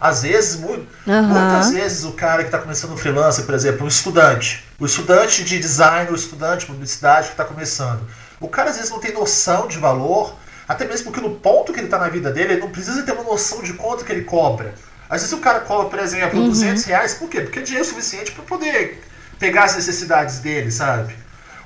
[0.00, 0.86] Às vezes, mu uhum.
[1.06, 5.60] muitas vezes, o cara que está começando freelancer, por exemplo, um estudante, o estudante de
[5.60, 8.04] design, o estudante de publicidade que está começando,
[8.42, 10.34] o cara às vezes não tem noção de valor,
[10.68, 13.12] até mesmo porque no ponto que ele está na vida dele, ele não precisa ter
[13.12, 14.74] uma noção de quanto que ele cobra.
[15.08, 16.48] Às vezes o cara cobra, por exemplo, uhum.
[16.48, 17.42] 200 reais, por quê?
[17.42, 19.02] Porque é dinheiro suficiente para poder
[19.38, 21.14] pegar as necessidades dele, sabe?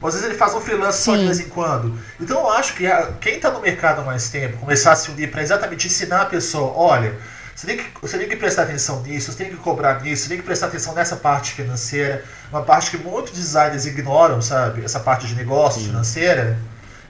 [0.00, 1.04] Ou às vezes ele faz um freelance Sim.
[1.04, 1.98] só de vez em quando.
[2.20, 5.10] Então eu acho que a, quem está no mercado há mais tempo, começar a se
[5.10, 7.16] unir para exatamente ensinar a pessoa, olha,
[7.54, 10.28] você tem, que, você tem que prestar atenção nisso, você tem que cobrar nisso, você
[10.28, 14.84] tem que prestar atenção nessa parte financeira, uma parte que muitos designers ignoram, sabe?
[14.84, 15.88] Essa parte de negócio Sim.
[15.88, 16.58] financeira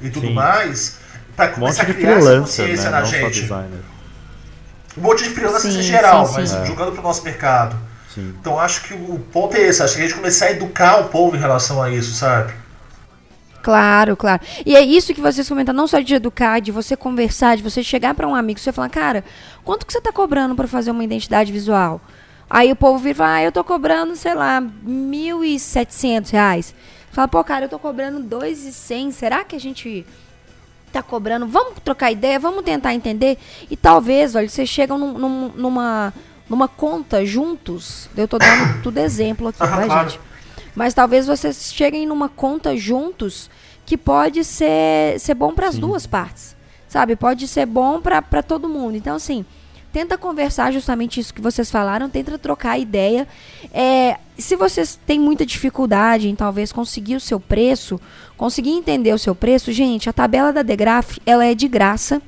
[0.01, 0.35] e tudo Sim.
[0.35, 0.99] mais,
[1.35, 2.91] para começar um a criar essa consciência né?
[2.91, 3.53] na Não gente.
[4.97, 6.65] Um monte de freelancers em geral, mas é.
[6.65, 7.77] jogando para o nosso mercado.
[8.17, 11.09] Então acho que o ponto é esse, acho que a gente começar a educar o
[11.09, 12.53] povo em relação a isso, sabe?
[13.63, 14.41] Claro, claro.
[14.65, 17.83] E é isso que vocês comentam, não só de educar, de você conversar, de você
[17.83, 19.25] chegar para um amigo e você falar, cara,
[19.65, 22.01] quanto que você está cobrando para fazer uma identidade visual?
[22.49, 26.75] Aí o povo vira e fala, ah, eu tô cobrando, sei lá, 1.700 reais.
[27.11, 30.07] Fala, pô, cara, eu tô cobrando R$ 2.100, será que a gente
[30.93, 31.47] tá cobrando?
[31.47, 33.39] Vamos trocar ideia, vamos tentar entender?
[33.71, 36.15] E talvez, olha, vocês chegam num, num, numa,
[36.49, 40.21] numa conta juntos, eu tô dando tudo exemplo aqui, tá, gente?
[40.75, 43.51] Mas talvez vocês cheguem numa conta juntos
[43.87, 46.55] que pode ser, ser bom para as duas partes.
[46.87, 47.17] Sabe?
[47.17, 48.97] Pode ser bom para todo mundo.
[48.97, 49.45] Então, assim,
[49.97, 53.27] tenta conversar justamente isso que vocês falaram, tenta trocar ideia.
[53.73, 57.99] É, se vocês têm muita dificuldade em talvez conseguir o seu preço,
[58.37, 62.21] conseguir entender o seu preço, gente, a tabela da Degraph, ela é de graça.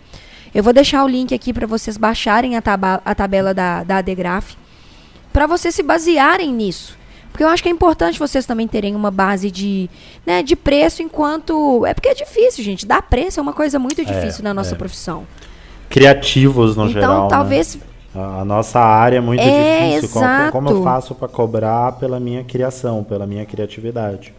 [0.55, 4.01] Eu vou deixar o link aqui para vocês baixarem a, taba a tabela da, da
[4.01, 4.55] Degraph,
[5.31, 6.97] para vocês se basearem nisso.
[7.31, 9.91] Porque eu acho que é importante vocês também terem uma base de,
[10.25, 11.85] né, de preço enquanto.
[11.85, 12.87] É porque é difícil, gente.
[12.87, 14.79] Dar preço é uma coisa muito é, difícil é, na nossa é.
[14.79, 15.27] profissão.
[15.89, 17.17] Criativos no então, geral.
[17.17, 17.77] Então, talvez.
[17.77, 17.83] Né?
[18.15, 20.21] A nossa área é muito é, difícil.
[20.21, 24.35] Como, como eu faço para cobrar pela minha criação, pela minha criatividade?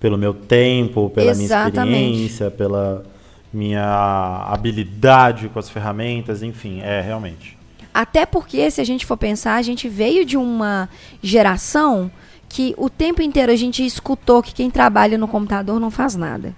[0.00, 1.88] Pelo meu tempo, pela Exatamente.
[1.88, 3.02] minha experiência, pela
[3.52, 7.58] minha habilidade com as ferramentas, enfim, é realmente.
[7.92, 10.88] Até porque, se a gente for pensar, a gente veio de uma
[11.22, 12.10] geração
[12.48, 16.54] que o tempo inteiro a gente escutou que quem trabalha no computador não faz nada.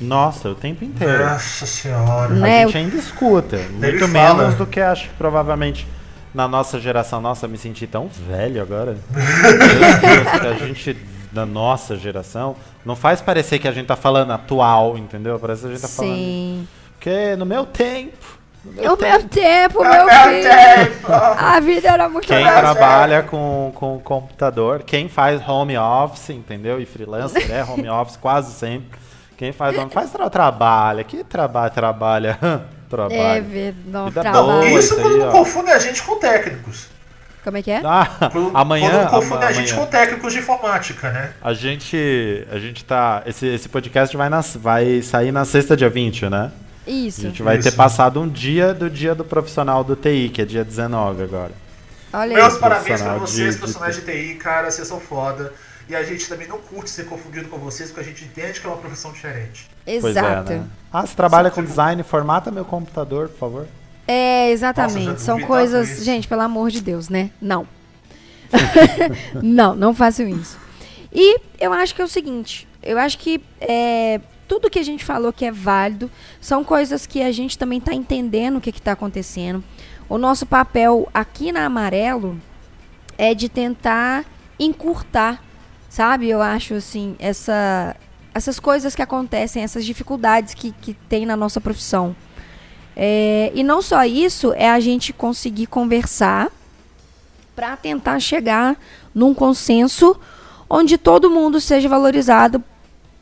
[0.00, 1.24] Nossa, o tempo inteiro.
[1.24, 2.34] Nossa senhora.
[2.34, 2.64] Né?
[2.64, 3.58] A gente ainda escuta.
[3.70, 5.86] muito menos do que acho que provavelmente
[6.34, 7.20] na nossa geração.
[7.20, 8.96] Nossa, me senti tão velho agora.
[9.10, 10.98] Meu Deus, a gente,
[11.30, 15.38] da nossa geração, não faz parecer que a gente tá falando atual, entendeu?
[15.38, 15.96] Parece que a gente tá Sim.
[15.96, 16.68] falando.
[16.94, 18.34] Porque no meu tempo.
[18.64, 20.42] No meu, tempo, meu tempo, meu, filho.
[20.42, 21.12] Tempo.
[21.12, 26.80] A vida era muito Quem trabalha com, com computador, quem faz home office, entendeu?
[26.80, 29.03] E freelancer é home office quase sempre.
[29.36, 31.04] Quem faz home faz tra trabalha.
[31.04, 32.38] Que trabalha, trabalha.
[32.88, 33.18] trabalha.
[33.18, 34.78] É, ver, não, trabalha.
[34.78, 36.88] Isso quando não confunde a gente com técnicos.
[37.42, 37.82] Como é que é?
[37.84, 38.90] Ah, quando, amanhã.
[38.90, 41.32] Quando confunde a gente com técnicos de informática, né?
[41.42, 42.46] A gente.
[42.50, 43.22] A gente tá.
[43.26, 46.50] Esse, esse podcast vai, na, vai sair na sexta, dia 20, né?
[46.86, 47.20] Isso.
[47.20, 47.70] A gente vai Isso.
[47.70, 51.52] ter passado um dia do dia do profissional do TI, que é dia 19 agora.
[52.12, 54.02] Olha Meus parabéns pra vocês, de, profissionais de...
[54.02, 55.52] de TI, cara, vocês são foda.
[55.88, 58.66] E a gente também não curte ser confundido com vocês, porque a gente entende que
[58.66, 59.68] é uma profissão diferente.
[59.86, 60.52] Exato.
[60.52, 60.66] É, né?
[60.92, 63.66] Ah, você trabalha com design, formata meu computador, por favor.
[64.06, 65.06] É, exatamente.
[65.06, 66.02] Nossa, São coisas.
[66.02, 67.30] Gente, pelo amor de Deus, né?
[67.40, 67.66] Não.
[69.42, 70.58] não, não façam isso.
[71.12, 75.04] E eu acho que é o seguinte: eu acho que é, tudo que a gente
[75.04, 76.10] falou que é válido
[76.40, 79.62] são coisas que a gente também está entendendo o que está acontecendo.
[80.08, 82.38] O nosso papel aqui na Amarelo
[83.16, 84.24] é de tentar
[84.58, 85.42] encurtar,
[85.94, 86.28] sabe?
[86.28, 87.94] Eu acho assim, essa,
[88.34, 92.16] essas coisas que acontecem, essas dificuldades que, que tem na nossa profissão.
[92.96, 96.50] É, e não só isso, é a gente conseguir conversar
[97.54, 98.76] para tentar chegar
[99.14, 100.18] num consenso
[100.68, 102.62] onde todo mundo seja valorizado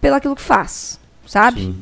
[0.01, 1.03] pelo aquilo que faz
[1.33, 1.63] sabe?
[1.63, 1.77] Sim.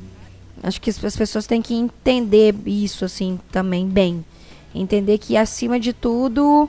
[0.63, 4.25] Acho que as pessoas têm que entender isso, assim, também bem.
[4.75, 6.69] Entender que, acima de tudo,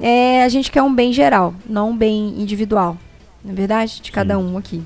[0.00, 2.98] é, a gente quer um bem geral, não um bem individual.
[3.44, 4.00] Não é verdade?
[4.00, 4.42] De cada Sim.
[4.42, 4.82] um aqui.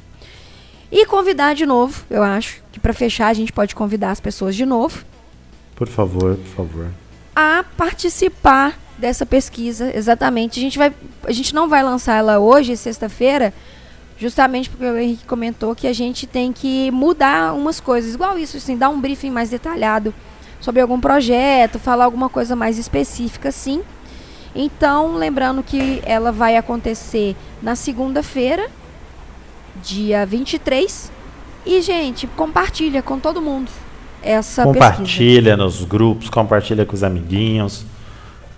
[0.91, 4.55] E convidar de novo, eu acho que para fechar a gente pode convidar as pessoas
[4.55, 5.05] de novo.
[5.75, 6.87] Por favor, por favor.
[7.35, 10.61] A participar dessa pesquisa, exatamente.
[10.61, 10.93] A gente, vai,
[11.25, 13.53] a gente não vai lançar ela hoje, sexta-feira,
[14.17, 18.15] Justamente porque o Henrique comentou que a gente tem que mudar umas coisas.
[18.15, 20.15] Igual isso, assim, dar um briefing mais detalhado
[20.61, 23.83] sobre algum projeto, falar alguma coisa mais específica, sim.
[24.55, 28.69] Então, lembrando que ela vai acontecer na segunda-feira,
[29.83, 31.11] dia 23.
[31.67, 33.71] E, gente, compartilha com todo mundo
[34.23, 35.57] essa compartilha pesquisa.
[35.57, 37.85] nos grupos, compartilha com os amiguinhos.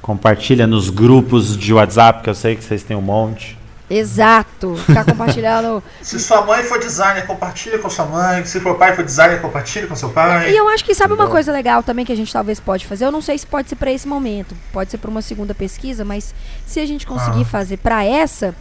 [0.01, 3.59] Compartilha nos grupos de WhatsApp, que eu sei que vocês têm um monte.
[3.89, 4.76] Exato.
[4.76, 5.82] Ficar compartilhando.
[6.03, 8.45] Se sua mãe for designer, compartilha com sua mãe.
[8.45, 10.51] Se for pai for designer, compartilha com seu pai.
[10.51, 13.05] E eu acho que sabe uma coisa legal também que a gente talvez pode fazer.
[13.05, 16.05] Eu não sei se pode ser para esse momento, pode ser para uma segunda pesquisa,
[16.05, 16.34] mas
[16.66, 17.47] se a gente conseguir Ah.
[17.47, 18.55] fazer para essa,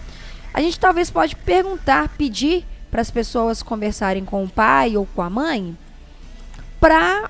[0.54, 5.22] a gente talvez pode perguntar, pedir para as pessoas conversarem com o pai ou com
[5.22, 5.76] a mãe,
[6.80, 7.30] para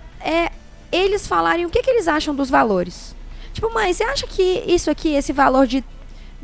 [0.91, 3.15] eles falarem o que, que eles acham dos valores.
[3.53, 5.83] Tipo, mãe, você acha que isso aqui, esse valor de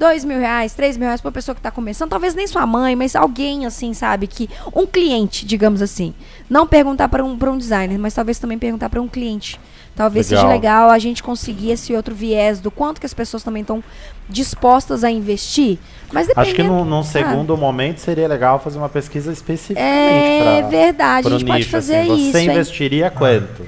[0.02, 2.96] dois mil reais, três mil reais pra pessoa que tá começando, talvez nem sua mãe,
[2.96, 6.14] mas alguém assim, sabe, que um cliente, digamos assim,
[6.50, 9.60] não perguntar para um, pra um designer, mas talvez também perguntar para um cliente.
[9.96, 10.54] Talvez seja Legal.
[10.56, 13.84] legal a gente conseguir esse outro viés do quanto que as pessoas também estão
[14.28, 15.78] dispostas a investir.
[16.14, 20.70] Mas Acho que num, num segundo momento seria legal fazer uma pesquisa especificamente É pra,
[20.70, 22.16] verdade, a pro gente pode nicho, fazer assim.
[22.16, 22.32] isso.
[22.32, 22.50] Você hein?
[22.52, 23.66] investiria quanto?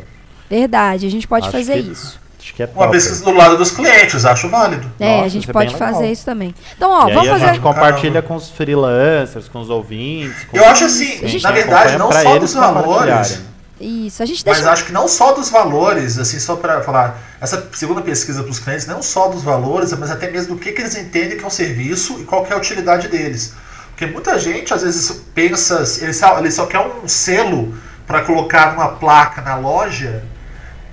[0.50, 2.23] Verdade, a gente pode Acho fazer que- isso.
[2.44, 4.86] Acho que é Uma pesquisa do lado dos clientes, acho válido.
[5.00, 6.12] É, Nossa, a gente é pode fazer legal.
[6.12, 6.54] isso também.
[6.76, 7.46] Então, ó, e aí vamos a fazer.
[7.46, 10.44] gente compartilha com os freelancers, com os ouvintes.
[10.44, 13.42] com Eu acho assim, a gente na verdade, não só dos valores.
[13.80, 14.72] Isso, a gente mas deixa.
[14.72, 18.60] acho que não só dos valores, assim, só para falar, essa segunda pesquisa para os
[18.60, 21.48] clientes, não só dos valores, mas até mesmo do que, que eles entendem que é
[21.48, 23.54] um serviço e qual que é a utilidade deles.
[23.90, 27.76] Porque muita gente, às vezes, pensa, ele só, ele só quer um selo
[28.06, 30.24] para colocar numa placa na loja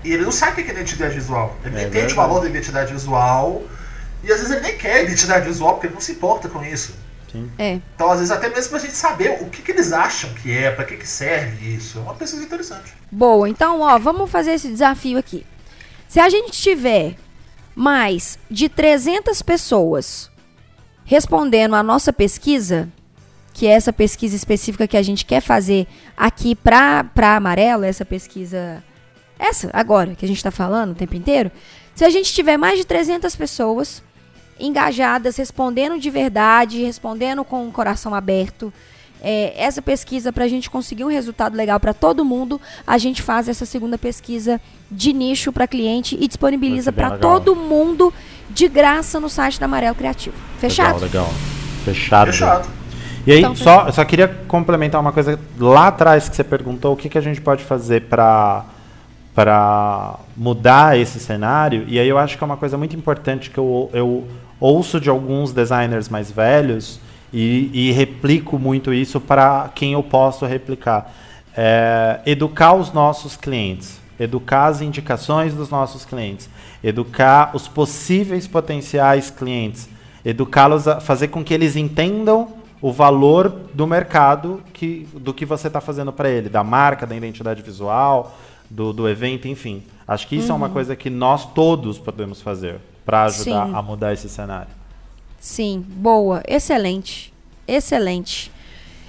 [0.05, 1.57] e ele não sabe o que é identidade visual.
[1.65, 3.63] Ele É entende o valor da identidade visual
[4.23, 6.95] e às vezes ele nem quer identidade visual porque ele não se importa com isso.
[7.59, 7.81] É.
[7.95, 10.71] Então, às vezes, até mesmo pra gente saber o que, que eles acham que é,
[10.71, 11.99] para que, que serve isso.
[11.99, 12.93] É uma pesquisa interessante.
[13.11, 15.47] Boa, então, ó, vamos fazer esse desafio aqui.
[16.09, 17.15] Se a gente tiver
[17.75, 20.29] mais de 300 pessoas
[21.05, 22.89] respondendo a nossa pesquisa,
[23.53, 25.87] que é essa pesquisa específica que a gente quer fazer
[26.17, 28.83] aqui pra, pra Amarelo, essa pesquisa,
[29.41, 31.51] essa agora, que a gente tá falando o tempo inteiro,
[31.95, 34.03] se a gente tiver mais de 300 pessoas
[34.59, 38.73] engajadas, respondendo de verdade, respondendo com o coração aberto,
[39.23, 43.23] é, essa pesquisa para a gente conseguir um resultado legal para todo mundo, a gente
[43.23, 44.61] faz essa segunda pesquisa
[44.91, 48.13] de nicho para cliente e disponibiliza para todo mundo
[48.51, 50.37] de graça no site da Amarelo Criativo.
[50.59, 51.01] Fechado?
[51.01, 51.35] Legal, legal.
[51.85, 52.33] Fechado.
[52.33, 52.69] Fechado.
[53.27, 56.95] E aí, Então, só, eu só queria complementar uma coisa lá atrás que você perguntou,
[56.95, 58.65] o que, que a gente pode fazer para
[59.35, 61.85] para mudar esse cenário.
[61.87, 64.27] E aí eu acho que é uma coisa muito importante que eu, eu
[64.59, 67.01] ouço de alguns designers mais velhos
[67.33, 71.13] e, e replico muito isso para quem eu posso replicar.
[71.57, 76.49] É, educar os nossos clientes, educar as indicações dos nossos clientes,
[76.83, 79.89] educar os possíveis potenciais clientes,
[80.25, 82.49] educá-los a fazer com que eles entendam
[82.81, 87.15] o valor do mercado que, do que você está fazendo para ele, da marca, da
[87.15, 88.35] identidade visual,
[88.71, 89.83] do, do evento, enfim.
[90.07, 93.75] Acho que isso é uma coisa que nós todos podemos fazer para ajudar Sim.
[93.75, 94.71] a mudar esse cenário.
[95.39, 97.33] Sim, boa, excelente,
[97.67, 98.53] excelente.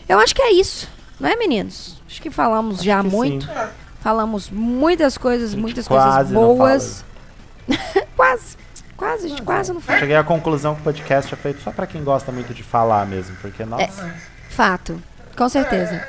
[0.08, 0.88] Eu acho que é isso,
[1.20, 2.02] não é, meninos?
[2.08, 3.52] Acho que falamos já que muito, sim.
[4.00, 7.06] falamos muitas coisas, muitas coisas quase não boas.
[8.16, 8.58] quase,
[8.98, 10.00] quase, a gente quase não fala.
[10.00, 13.06] cheguei à conclusão que o podcast é feito só para quem gosta muito de falar
[13.06, 14.14] mesmo, porque nossa.
[14.50, 15.02] Fato,
[15.38, 16.06] com certeza.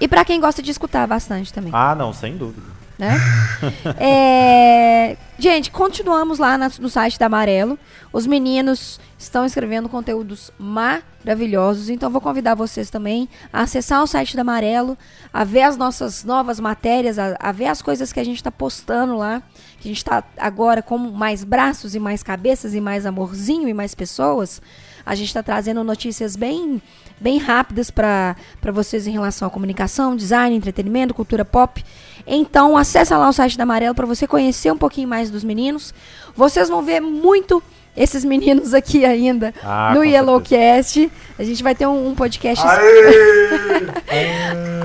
[0.00, 2.75] E pra quem gosta de escutar bastante também, Ah, não, sem dúvida.
[2.98, 3.16] Né?
[3.98, 7.78] É, Gente, continuamos lá na- no site da Amarelo.
[8.10, 14.34] Os meninos estão escrevendo conteúdos maravilhosos, então vou convidar vocês também a acessar o site
[14.34, 14.96] da Amarelo,
[15.32, 18.50] a ver as nossas novas matérias, a, a ver as coisas que a gente está
[18.50, 19.42] postando lá,
[19.78, 23.74] que a gente está agora com mais braços e mais cabeças e mais amorzinho e
[23.74, 24.62] mais pessoas.
[25.04, 26.82] A gente está trazendo notícias bem,
[27.20, 28.34] bem rápidas para
[28.72, 31.84] vocês em relação à comunicação, design, entretenimento, cultura pop.
[32.26, 35.94] Então, acessa lá o site da Amarelo para você conhecer um pouquinho mais dos meninos.
[36.34, 37.62] Vocês vão ver muito
[37.96, 41.10] esses meninos aqui ainda Ah, no Yellowcast.
[41.38, 42.64] A gente vai ter um, um podcast.
[42.66, 43.86] Aê!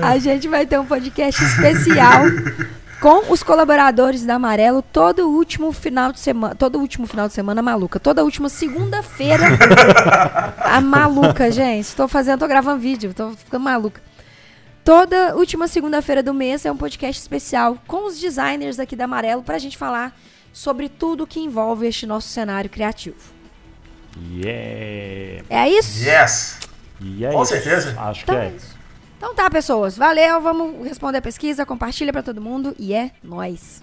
[0.00, 2.22] A gente vai ter um podcast especial
[3.00, 7.60] com os colaboradores da Amarelo todo último final de semana, todo último final de semana
[7.60, 9.44] maluca, toda última segunda-feira.
[10.58, 11.84] a maluca, gente.
[11.86, 14.00] Estou fazendo, tô gravando vídeo, estou ficando maluca.
[14.84, 19.42] Toda última segunda-feira do mês é um podcast especial com os designers aqui da Amarelo
[19.42, 20.16] pra gente falar
[20.52, 23.16] sobre tudo que envolve este nosso cenário criativo.
[24.30, 25.44] Yeah.
[25.48, 26.04] É isso?
[26.04, 26.58] Yes!
[27.20, 27.94] É Com certeza.
[27.98, 28.56] Acho que Então é é isso.
[28.66, 28.76] isso.
[29.16, 29.96] Então tá, pessoas.
[29.96, 33.80] Valeu, vamos responder a pesquisa, compartilha pra todo mundo e é nóis.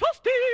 [0.00, 0.50] Toasty!